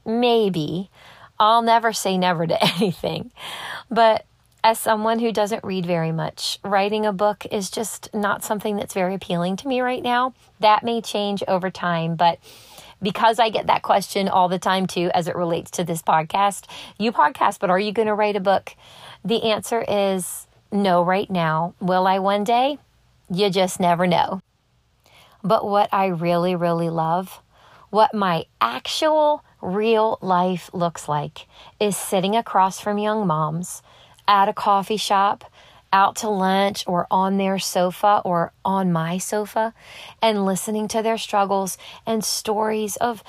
Maybe. 0.05 0.91
I'll 1.39 1.63
never 1.63 1.93
say 1.93 2.19
never 2.19 2.47
to 2.47 2.65
anything. 2.77 3.33
But 3.91 4.25
as 4.65 4.79
someone 4.79 5.19
who 5.19 5.33
doesn't 5.33 5.65
read 5.65 5.85
very 5.87 6.13
much, 6.13 6.59
writing 6.63 7.05
a 7.05 7.13
book 7.13 7.45
is 7.51 7.71
just 7.71 8.09
not 8.15 8.45
something 8.45 8.77
that's 8.77 8.95
very 8.95 9.15
appealing 9.15 9.57
to 9.57 9.69
me 9.69 9.81
right 9.81 10.03
now. 10.03 10.35
That 10.61 10.85
may 10.85 11.01
change 11.01 11.43
over 11.49 11.69
time, 11.69 12.15
but 12.15 12.39
because 13.03 13.41
I 13.41 13.51
get 13.51 13.67
that 13.67 13.83
question 13.83 14.29
all 14.29 14.49
the 14.49 14.61
time 14.61 14.87
too, 14.87 15.11
as 15.13 15.27
it 15.27 15.35
relates 15.35 15.73
to 15.73 15.85
this 15.85 16.03
podcast, 16.03 16.67
you 16.99 17.11
podcast, 17.11 17.59
but 17.59 17.71
are 17.71 17.81
you 17.81 17.93
going 17.93 18.07
to 18.07 18.15
write 18.15 18.37
a 18.37 18.41
book? 18.41 18.77
The 19.25 19.43
answer 19.43 19.85
is 19.89 20.47
no 20.71 21.03
right 21.03 21.29
now. 21.29 21.75
Will 21.81 22.07
I 22.07 22.21
one 22.21 22.45
day? 22.45 22.79
You 23.29 23.51
just 23.51 23.81
never 23.81 24.07
know. 24.07 24.42
But 25.45 25.67
what 25.67 25.89
I 25.93 26.07
really, 26.07 26.55
really 26.55 26.89
love, 26.89 27.41
what 27.91 28.15
my 28.15 28.45
actual 28.61 29.45
real 29.61 30.19
life 30.21 30.71
looks 30.73 31.09
like, 31.09 31.47
is 31.81 31.97
sitting 31.97 32.37
across 32.37 32.81
from 32.81 32.99
young 32.99 33.27
moms 33.27 33.83
at 34.29 34.49
a 34.49 34.53
coffee 34.53 34.97
shop, 34.97 35.45
out 35.93 36.17
to 36.17 36.29
lunch, 36.29 36.85
or 36.87 37.07
on 37.11 37.37
their 37.37 37.59
sofa 37.59 38.23
or 38.25 38.53
on 38.65 38.93
my 38.93 39.19
sofa, 39.19 39.75
and 40.23 40.47
listening 40.47 40.89
to 40.89 41.03
their 41.03 41.19
struggles 41.19 41.77
and 42.07 42.25
stories 42.25 42.97
of 42.97 43.23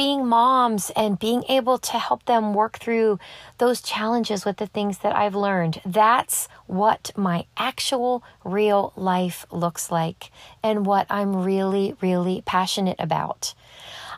being 0.00 0.26
moms 0.26 0.90
and 0.96 1.18
being 1.18 1.44
able 1.50 1.76
to 1.76 1.98
help 1.98 2.24
them 2.24 2.54
work 2.54 2.78
through 2.78 3.18
those 3.58 3.82
challenges 3.82 4.46
with 4.46 4.56
the 4.56 4.66
things 4.66 4.96
that 5.00 5.14
I've 5.14 5.34
learned. 5.34 5.78
That's 5.84 6.48
what 6.66 7.10
my 7.18 7.44
actual 7.58 8.24
real 8.42 8.94
life 8.96 9.44
looks 9.50 9.90
like 9.90 10.30
and 10.62 10.86
what 10.86 11.06
I'm 11.10 11.44
really, 11.44 11.96
really 12.00 12.42
passionate 12.46 12.96
about. 12.98 13.52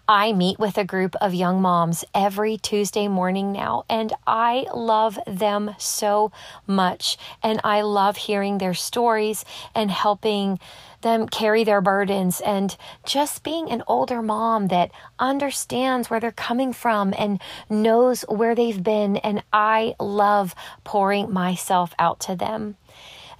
I 0.07 0.33
meet 0.33 0.61
with 0.61 0.79
a 0.79 0.85
group 0.85 1.17
of 1.21 1.35
young 1.35 1.61
moms 1.61 2.05
every 2.15 2.59
Tuesday 2.59 3.09
morning 3.09 3.51
now, 3.51 3.85
and 3.89 4.13
I 4.25 4.67
love 4.73 5.19
them 5.27 5.75
so 5.79 6.31
much. 6.65 7.17
And 7.43 7.61
I 7.65 7.81
love 7.81 8.17
hearing 8.17 8.59
their 8.59 8.75
stories 8.75 9.45
and 9.75 9.91
helping 9.91 10.61
them 11.03 11.29
carry 11.29 11.65
their 11.65 11.81
burdens 11.81 12.41
and 12.41 12.77
just 13.05 13.43
being 13.43 13.71
an 13.71 13.83
older 13.87 14.23
mom 14.23 14.69
that 14.69 14.91
understands 15.19 16.09
where 16.09 16.21
they're 16.21 16.33
coming 16.33 16.73
from 16.73 17.15
and 17.19 17.41
knows 17.69 18.23
where 18.23 18.55
they've 18.55 18.83
been. 18.83 19.17
And 19.19 19.43
I 19.53 19.95
love 20.01 20.55
pouring 20.85 21.33
myself 21.33 21.95
out 21.99 22.21
to 22.21 22.35
them 22.35 22.77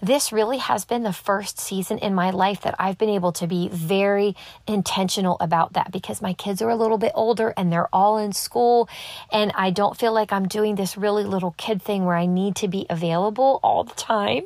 this 0.03 0.33
really 0.33 0.59
has 0.59 0.85
been 0.85 1.05
the 1.05 1.13
first 1.13 1.61
season 1.61 1.97
in 1.99 2.13
my 2.13 2.31
life 2.31 2.63
that 2.63 2.75
I've 2.77 2.99
been 2.99 3.09
able 3.09 3.31
to 3.35 3.47
be 3.47 3.69
very 3.69 4.35
intentional 4.67 5.37
about 5.39 5.75
that 5.75 5.93
because 5.93 6.21
my 6.21 6.33
kids 6.33 6.61
are 6.61 6.71
a 6.71 6.75
little 6.75 6.99
bit 6.99 7.13
older 7.15 7.55
and 7.57 7.73
they're 7.73 7.89
all 7.95 8.19
in 8.19 8.33
school. 8.33 8.89
And 9.31 9.53
I 9.55 9.71
don't 9.71 9.97
feel 9.97 10.13
like 10.13 10.33
I'm 10.33 10.49
doing 10.49 10.75
this 10.75 10.97
really 10.97 11.23
little 11.23 11.55
kid 11.57 11.81
thing 11.81 12.05
where 12.05 12.17
I 12.17 12.27
need 12.27 12.57
to 12.57 12.69
be 12.69 12.85
available 12.91 13.61
all 13.63 13.85
the 13.85 13.95
time. 13.95 14.43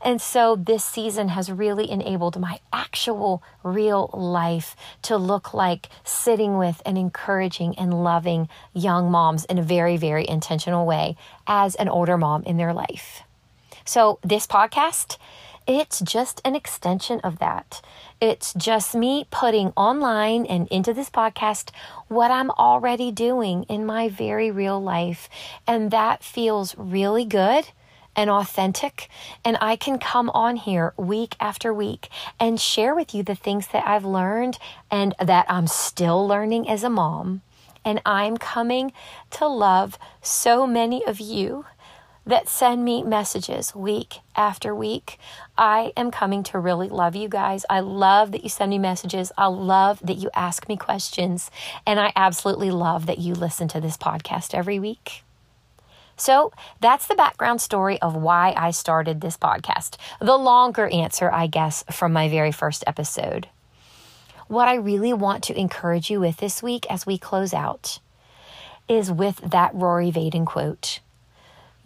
And 0.00 0.20
so 0.20 0.56
this 0.56 0.82
season 0.82 1.28
has 1.28 1.52
really 1.52 1.90
enabled 1.90 2.40
my 2.40 2.60
actual 2.72 3.42
real 3.62 4.08
life 4.14 4.76
to 5.02 5.18
look 5.18 5.52
like 5.52 5.90
sitting 6.04 6.56
with 6.56 6.80
and 6.86 6.96
encouraging 6.96 7.78
and 7.78 8.02
loving 8.02 8.48
young 8.72 9.10
moms 9.10 9.44
in 9.44 9.58
a 9.58 9.62
very, 9.62 9.98
very 9.98 10.26
intentional 10.26 10.86
way 10.86 11.16
as 11.46 11.74
an 11.74 11.90
older 11.90 12.16
mom 12.16 12.44
in 12.44 12.56
their 12.56 12.72
life. 12.72 13.25
So, 13.88 14.18
this 14.22 14.48
podcast, 14.48 15.16
it's 15.64 16.00
just 16.00 16.40
an 16.44 16.56
extension 16.56 17.20
of 17.20 17.38
that. 17.38 17.82
It's 18.20 18.52
just 18.54 18.96
me 18.96 19.28
putting 19.30 19.68
online 19.76 20.44
and 20.44 20.66
into 20.72 20.92
this 20.92 21.08
podcast 21.08 21.70
what 22.08 22.32
I'm 22.32 22.50
already 22.50 23.12
doing 23.12 23.62
in 23.68 23.86
my 23.86 24.08
very 24.08 24.50
real 24.50 24.82
life. 24.82 25.28
And 25.68 25.92
that 25.92 26.24
feels 26.24 26.76
really 26.76 27.24
good 27.24 27.68
and 28.16 28.28
authentic. 28.28 29.08
And 29.44 29.56
I 29.60 29.76
can 29.76 30.00
come 30.00 30.30
on 30.30 30.56
here 30.56 30.92
week 30.96 31.36
after 31.38 31.72
week 31.72 32.08
and 32.40 32.60
share 32.60 32.92
with 32.92 33.14
you 33.14 33.22
the 33.22 33.36
things 33.36 33.68
that 33.68 33.86
I've 33.86 34.04
learned 34.04 34.58
and 34.90 35.14
that 35.24 35.46
I'm 35.48 35.68
still 35.68 36.26
learning 36.26 36.68
as 36.68 36.82
a 36.82 36.90
mom. 36.90 37.42
And 37.84 38.02
I'm 38.04 38.36
coming 38.36 38.92
to 39.30 39.46
love 39.46 39.96
so 40.20 40.66
many 40.66 41.06
of 41.06 41.20
you 41.20 41.66
that 42.26 42.48
send 42.48 42.84
me 42.84 43.04
messages 43.04 43.74
week 43.74 44.18
after 44.34 44.74
week. 44.74 45.18
I 45.56 45.92
am 45.96 46.10
coming 46.10 46.42
to 46.44 46.58
really 46.58 46.88
love 46.88 47.14
you 47.14 47.28
guys. 47.28 47.64
I 47.70 47.80
love 47.80 48.32
that 48.32 48.42
you 48.42 48.48
send 48.48 48.70
me 48.70 48.78
messages. 48.78 49.30
I 49.38 49.46
love 49.46 50.00
that 50.04 50.18
you 50.18 50.28
ask 50.34 50.68
me 50.68 50.76
questions. 50.76 51.50
And 51.86 52.00
I 52.00 52.12
absolutely 52.16 52.72
love 52.72 53.06
that 53.06 53.18
you 53.18 53.34
listen 53.34 53.68
to 53.68 53.80
this 53.80 53.96
podcast 53.96 54.54
every 54.54 54.80
week. 54.80 55.22
So 56.16 56.52
that's 56.80 57.06
the 57.06 57.14
background 57.14 57.60
story 57.60 58.00
of 58.02 58.16
why 58.16 58.54
I 58.56 58.70
started 58.72 59.20
this 59.20 59.36
podcast. 59.36 59.96
The 60.20 60.36
longer 60.36 60.88
answer, 60.88 61.30
I 61.30 61.46
guess, 61.46 61.84
from 61.92 62.12
my 62.12 62.28
very 62.28 62.52
first 62.52 62.82
episode. 62.86 63.48
What 64.48 64.66
I 64.66 64.74
really 64.74 65.12
want 65.12 65.44
to 65.44 65.58
encourage 65.58 66.10
you 66.10 66.20
with 66.20 66.38
this 66.38 66.62
week 66.62 66.86
as 66.90 67.06
we 67.06 67.18
close 67.18 67.52
out 67.52 68.00
is 68.88 69.12
with 69.12 69.36
that 69.38 69.74
Rory 69.74 70.10
Vaden 70.10 70.46
quote 70.46 71.00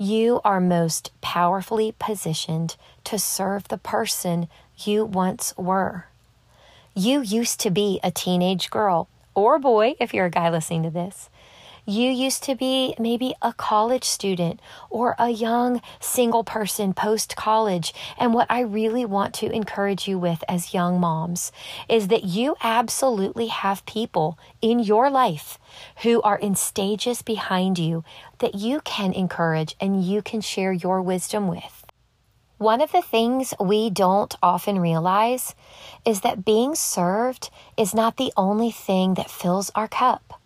you 0.01 0.41
are 0.45 0.61
most 0.63 1.13
powerfully 1.21 1.95
positioned 1.99 2.75
to 3.05 3.19
serve 3.19 3.69
the 3.69 3.77
person 3.77 4.49
you 4.79 5.05
once 5.05 5.53
were. 5.59 6.07
You 6.95 7.21
used 7.21 7.61
to 7.61 7.71
be 7.71 8.01
a 8.03 8.11
teenage 8.11 8.71
girl 8.71 9.09
or 9.35 9.59
boy, 9.59 9.97
if 10.01 10.15
you're 10.15 10.25
a 10.25 10.31
guy 10.31 10.49
listening 10.49 10.85
to 10.85 10.91
this. 10.91 11.29
You 11.91 12.09
used 12.09 12.45
to 12.45 12.55
be 12.55 12.95
maybe 13.01 13.35
a 13.43 13.53
college 13.53 14.05
student 14.05 14.61
or 14.91 15.17
a 15.19 15.29
young 15.29 15.83
single 15.99 16.45
person 16.45 16.95
post 16.95 17.35
college. 17.35 17.93
And 18.17 18.33
what 18.33 18.47
I 18.49 18.61
really 18.61 19.05
want 19.05 19.35
to 19.35 19.51
encourage 19.51 20.07
you 20.07 20.17
with 20.17 20.45
as 20.49 20.73
young 20.73 21.01
moms 21.01 21.51
is 21.89 22.07
that 22.07 22.23
you 22.23 22.55
absolutely 22.63 23.49
have 23.49 23.85
people 23.87 24.39
in 24.63 24.79
your 24.79 25.11
life 25.11 25.59
who 26.05 26.23
are 26.23 26.39
in 26.39 26.55
stages 26.55 27.23
behind 27.23 27.77
you 27.77 28.05
that 28.39 28.55
you 28.55 28.81
can 28.83 29.13
encourage 29.13 29.75
and 29.81 30.05
you 30.05 30.23
can 30.23 30.41
share 30.41 30.73
your 30.73 31.03
wisdom 31.03 31.49
with. 31.49 31.85
One 32.59 32.81
of 32.81 32.93
the 32.93 33.03
things 33.03 33.53
we 33.59 33.91
don't 33.91 34.37
often 34.41 34.79
realize 34.79 35.57
is 36.05 36.21
that 36.21 36.45
being 36.45 36.77
served 36.77 37.51
is 37.77 37.93
not 37.97 38.17
the 38.17 38.33
only 38.37 38.71
thing 38.71 39.15
that 39.15 39.29
fills 39.29 39.73
our 39.75 39.89
cup. 39.89 40.40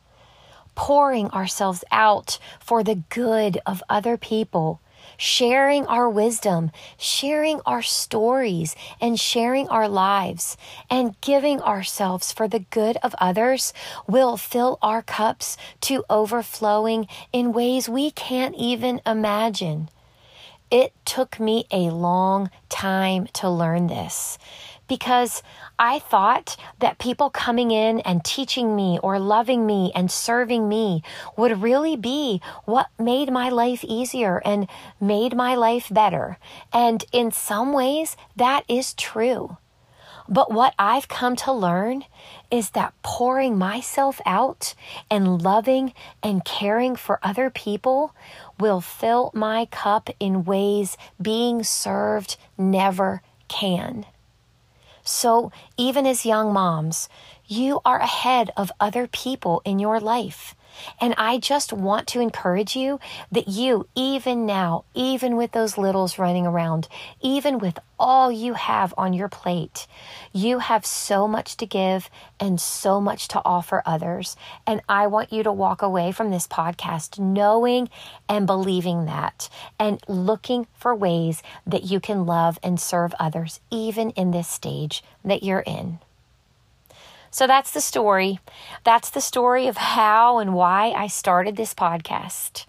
Pouring 0.75 1.31
ourselves 1.31 1.85
out 1.91 2.39
for 2.61 2.83
the 2.83 3.03
good 3.09 3.59
of 3.65 3.83
other 3.89 4.17
people, 4.17 4.81
sharing 5.17 5.87
our 5.87 6.09
wisdom, 6.09 6.71
sharing 6.99 7.61
our 7.67 7.83
stories, 7.83 8.75
and 9.01 9.19
sharing 9.19 9.69
our 9.69 9.89
lives, 9.89 10.57
and 10.91 11.21
giving 11.21 11.61
ourselves 11.63 12.33
for 12.33 12.49
the 12.49 12.61
good 12.71 12.97
of 13.03 13.15
others 13.19 13.73
will 14.07 14.37
fill 14.37 14.79
our 14.83 15.03
cups 15.03 15.57
to 15.81 16.05
overflowing 16.11 17.07
in 17.33 17.53
ways 17.53 17.89
we 17.89 18.11
can't 18.11 18.55
even 18.57 19.01
imagine. 19.07 19.89
It 20.71 20.93
took 21.05 21.39
me 21.39 21.67
a 21.71 21.91
long 21.91 22.51
time 22.69 23.29
to 23.35 23.49
learn 23.49 23.87
this 23.87 24.39
because 24.89 25.43
I 25.79 25.99
thought 25.99 26.57
that 26.79 26.99
people 26.99 27.31
coming 27.31 27.71
in 27.71 28.01
and 28.01 28.25
teaching 28.25 28.77
me 28.77 28.99
or 29.03 29.19
loving 29.19 29.67
me 29.67 29.93
and 29.95 30.11
serving 30.11 30.69
me 30.69 31.03
would 31.37 31.63
really 31.63 31.97
be 31.97 32.41
what 32.65 32.89
made 32.99 33.33
my 33.33 33.49
life 33.49 33.85
easier 33.85 34.43
and 34.45 34.69
made 35.01 35.35
my 35.35 35.55
life 35.55 35.89
better. 35.91 36.39
And 36.73 37.05
in 37.13 37.31
some 37.31 37.73
ways, 37.73 38.17
that 38.37 38.65
is 38.69 38.95
true. 38.95 39.57
But 40.29 40.51
what 40.51 40.75
I've 40.79 41.09
come 41.09 41.37
to 41.37 41.53
learn 41.53 42.05
is 42.51 42.71
that 42.71 42.95
pouring 43.03 43.59
myself 43.59 44.21
out 44.25 44.75
and 45.11 45.43
loving 45.43 45.93
and 46.23 46.45
caring 46.45 46.97
for 46.97 47.19
other 47.23 47.51
people 47.51 48.15
will 48.59 48.81
fill 48.81 49.31
my 49.35 49.67
cup 49.67 50.09
in 50.19 50.45
ways 50.45 50.97
being 51.21 51.63
served 51.63 52.37
never 52.57 53.21
can. 53.49 54.07
So, 55.05 55.53
even 55.77 56.07
as 56.07 56.25
young 56.25 56.53
moms, 56.53 57.11
you 57.47 57.81
are 57.85 57.99
ahead 57.99 58.51
of 58.57 58.73
other 58.81 59.07
people 59.07 59.61
in 59.67 59.79
your 59.79 60.01
life. 60.01 60.55
And 61.01 61.15
I 61.17 61.39
just 61.39 61.73
want 61.73 62.07
to 62.09 62.21
encourage 62.21 62.77
you 62.77 63.01
that 63.33 63.49
you, 63.49 63.89
even 63.95 64.47
now, 64.47 64.85
even 64.95 65.37
with 65.37 65.53
those 65.53 65.79
littles 65.79 66.19
running 66.19 66.47
around, 66.47 66.89
even 67.21 67.59
with 67.59 67.79
all 67.99 68.31
you 68.31 68.55
have 68.55 68.93
on 68.99 69.13
your 69.13 69.29
plate, 69.29 69.87
you 70.33 70.59
have 70.59 70.85
so 70.85 71.29
much 71.29 71.57
to 71.57 71.67
give 71.67 72.11
and 72.41 72.61
so 72.61 73.01
much 73.01 73.29
to 73.29 73.41
offer 73.45 73.83
others. 73.87 74.37
And 74.67 74.81
I 74.89 75.07
want 75.07 75.33
you 75.33 75.43
to 75.43 75.53
walk 75.53 75.83
away 75.83 76.13
from 76.13 76.31
this 76.31 76.47
podcast 76.47 77.19
knowing 77.19 77.89
and 78.29 78.47
believing 78.47 79.07
that 79.07 79.49
and 79.79 80.03
looking 80.09 80.67
for 80.75 80.95
ways 80.95 81.43
that 81.67 81.85
you 81.85 82.01
can 82.01 82.27
love 82.27 82.59
and 82.63 82.81
serve 82.81 83.15
others, 83.19 83.61
even 83.71 84.11
in 84.11 84.33
this 84.33 84.49
stage 84.49 85.03
that 85.25 85.43
you're 85.43 85.61
in. 85.61 85.99
So 87.35 87.49
that's 87.49 87.73
the 87.73 87.81
story. 87.81 88.39
That's 88.85 89.11
the 89.11 89.21
story 89.21 89.67
of 89.67 89.77
how 89.77 90.39
and 90.39 90.55
why 90.55 90.93
I 90.93 91.09
started 91.09 91.57
this 91.57 91.75
podcast. 91.75 92.65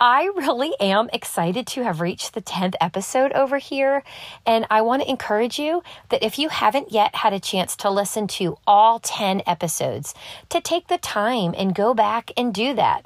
I 0.00 0.30
really 0.34 0.72
am 0.80 1.10
excited 1.12 1.66
to 1.66 1.84
have 1.84 2.00
reached 2.00 2.32
the 2.32 2.40
10th 2.40 2.76
episode 2.80 3.30
over 3.32 3.58
here. 3.58 4.02
And 4.46 4.66
I 4.70 4.80
want 4.80 5.02
to 5.02 5.10
encourage 5.10 5.58
you 5.58 5.82
that 6.08 6.22
if 6.22 6.38
you 6.38 6.48
haven't 6.48 6.90
yet 6.90 7.14
had 7.14 7.34
a 7.34 7.38
chance 7.38 7.76
to 7.76 7.90
listen 7.90 8.26
to 8.28 8.56
all 8.66 9.00
10 9.00 9.42
episodes, 9.46 10.14
to 10.48 10.62
take 10.62 10.88
the 10.88 10.96
time 10.96 11.54
and 11.54 11.74
go 11.74 11.92
back 11.92 12.30
and 12.38 12.54
do 12.54 12.72
that 12.72 13.04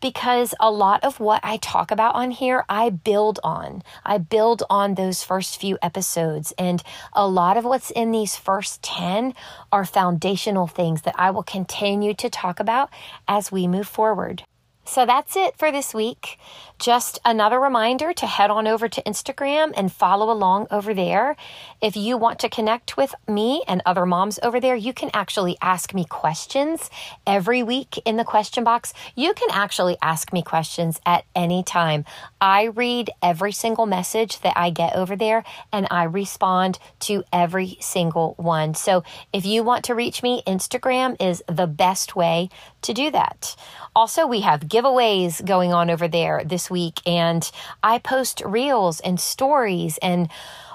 because 0.00 0.54
a 0.60 0.70
lot 0.70 1.04
of 1.04 1.20
what 1.20 1.40
I 1.42 1.58
talk 1.58 1.90
about 1.90 2.14
on 2.14 2.30
here, 2.30 2.64
I 2.68 2.90
build 2.90 3.38
on. 3.44 3.82
I 4.04 4.18
build 4.18 4.62
on 4.70 4.94
those 4.94 5.22
first 5.22 5.60
few 5.60 5.78
episodes. 5.82 6.52
And 6.58 6.82
a 7.12 7.26
lot 7.26 7.56
of 7.56 7.64
what's 7.64 7.90
in 7.90 8.10
these 8.10 8.36
first 8.36 8.82
10 8.82 9.34
are 9.70 9.84
foundational 9.84 10.66
things 10.66 11.02
that 11.02 11.14
I 11.18 11.30
will 11.30 11.42
continue 11.42 12.14
to 12.14 12.30
talk 12.30 12.60
about 12.60 12.90
as 13.28 13.52
we 13.52 13.66
move 13.66 13.88
forward. 13.88 14.44
So 14.84 15.06
that's 15.06 15.36
it 15.36 15.56
for 15.56 15.70
this 15.70 15.94
week. 15.94 16.38
Just 16.80 17.18
another 17.26 17.60
reminder 17.60 18.14
to 18.14 18.26
head 18.26 18.50
on 18.50 18.66
over 18.66 18.88
to 18.88 19.02
Instagram 19.02 19.74
and 19.76 19.92
follow 19.92 20.32
along 20.32 20.66
over 20.70 20.94
there. 20.94 21.36
If 21.82 21.94
you 21.94 22.16
want 22.16 22.38
to 22.38 22.48
connect 22.48 22.96
with 22.96 23.14
me 23.28 23.62
and 23.68 23.82
other 23.84 24.06
moms 24.06 24.38
over 24.42 24.60
there, 24.60 24.74
you 24.74 24.94
can 24.94 25.10
actually 25.12 25.58
ask 25.60 25.92
me 25.92 26.06
questions 26.06 26.88
every 27.26 27.62
week 27.62 28.00
in 28.06 28.16
the 28.16 28.24
question 28.24 28.64
box. 28.64 28.94
You 29.14 29.34
can 29.34 29.50
actually 29.52 29.98
ask 30.00 30.32
me 30.32 30.40
questions 30.40 30.98
at 31.04 31.26
any 31.36 31.62
time. 31.62 32.06
I 32.40 32.68
read 32.68 33.10
every 33.22 33.52
single 33.52 33.84
message 33.84 34.40
that 34.40 34.56
I 34.56 34.70
get 34.70 34.96
over 34.96 35.16
there 35.16 35.44
and 35.70 35.86
I 35.90 36.04
respond 36.04 36.78
to 37.00 37.24
every 37.30 37.76
single 37.80 38.32
one. 38.38 38.72
So 38.72 39.04
if 39.34 39.44
you 39.44 39.62
want 39.62 39.84
to 39.84 39.94
reach 39.94 40.22
me, 40.22 40.42
Instagram 40.46 41.20
is 41.20 41.42
the 41.46 41.66
best 41.66 42.16
way 42.16 42.48
to 42.80 42.94
do 42.94 43.10
that. 43.10 43.54
Also, 43.94 44.26
we 44.26 44.40
have 44.40 44.60
giveaways 44.60 45.44
going 45.44 45.74
on 45.74 45.90
over 45.90 46.08
there 46.08 46.42
week, 46.70 47.00
and 47.06 47.50
I 47.82 47.98
post 47.98 48.42
reels 48.44 49.00
and 49.00 49.20
stories 49.20 49.98
and 50.02 50.28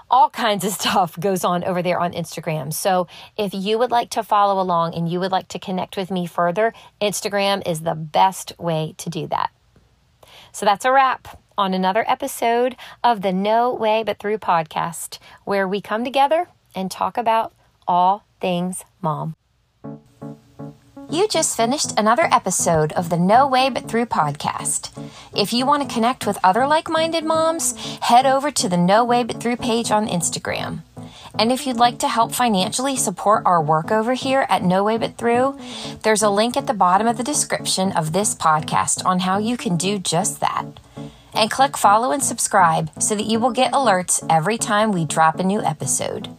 all 0.10 0.30
kinds 0.30 0.64
of 0.64 0.72
stuff 0.80 1.20
goes 1.20 1.44
on 1.44 1.64
over 1.64 1.82
there 1.82 2.00
on 2.00 2.14
Instagram. 2.14 2.74
So 2.74 3.08
if 3.38 3.54
you 3.54 3.78
would 3.78 3.92
like 3.92 4.10
to 4.12 4.24
follow 4.24 4.62
along 4.62 4.94
and 4.96 5.10
you 5.10 5.20
would 5.20 5.32
like 5.32 5.48
to 5.50 5.60
connect 5.60 5.98
with 5.98 6.12
me 6.12 6.26
further, 6.26 6.74
Instagram 7.02 7.68
is 7.68 7.82
the 7.82 7.96
best 7.96 8.58
way 8.60 8.96
to 8.98 9.10
do 9.10 9.28
that. 9.28 9.52
So 10.52 10.66
that's 10.66 10.86
a 10.86 10.92
wrap 10.92 11.42
on 11.58 11.74
another 11.74 12.06
episode 12.08 12.76
of 13.04 13.22
the 13.22 13.34
No 13.34 13.74
Way 13.74 14.04
But 14.04 14.20
Through 14.20 14.40
podcast, 14.40 15.20
where 15.44 15.68
we 15.68 15.82
come 15.82 16.04
together 16.04 16.48
and 16.74 16.92
talk 16.92 17.18
about 17.18 17.54
all 17.88 18.26
things 18.40 18.84
mom. 19.02 19.36
You 21.10 21.28
just 21.28 21.56
finished 21.56 21.98
another 21.98 22.28
episode 22.32 22.92
of 22.94 23.10
the 23.10 23.18
No 23.18 23.48
Way 23.48 23.70
But 23.70 23.88
Through 23.88 24.08
podcast. 24.08 24.92
If 25.36 25.54
you 25.54 25.66
want 25.66 25.88
to 25.88 25.94
connect 25.94 26.26
with 26.26 26.38
other 26.44 26.66
like 26.66 26.90
minded 26.90 27.24
moms, 27.24 27.76
head 28.02 28.26
over 28.26 28.50
to 28.52 28.68
the 28.68 28.78
No 28.78 29.06
Way 29.06 29.24
But 29.24 29.40
Through 29.40 29.58
page 29.58 29.92
on 29.92 30.08
Instagram. 30.08 30.82
And 31.38 31.52
if 31.52 31.68
you'd 31.68 31.78
like 31.78 32.00
to 32.00 32.08
help 32.08 32.34
financially 32.34 32.96
support 32.96 33.44
our 33.46 33.62
work 33.62 33.92
over 33.92 34.14
here 34.14 34.48
at 34.50 34.64
No 34.64 34.84
Way 34.84 34.98
But 34.98 35.18
Through, 35.18 35.60
there's 36.04 36.24
a 36.24 36.30
link 36.30 36.58
at 36.58 36.66
the 36.66 36.74
bottom 36.74 37.08
of 37.08 37.18
the 37.18 37.24
description 37.24 37.92
of 37.92 38.12
this 38.12 38.34
podcast 38.34 39.06
on 39.06 39.20
how 39.20 39.38
you 39.38 39.58
can 39.58 39.78
do 39.78 40.00
just 40.00 40.40
that. 40.40 40.66
And 41.34 41.52
click 41.52 41.78
follow 41.78 42.12
and 42.12 42.24
subscribe 42.24 42.90
so 43.02 43.16
that 43.16 43.26
you 43.26 43.40
will 43.40 43.52
get 43.52 43.74
alerts 43.74 44.26
every 44.30 44.58
time 44.58 44.92
we 44.92 45.06
drop 45.06 45.40
a 45.40 45.44
new 45.44 45.62
episode. 45.62 46.30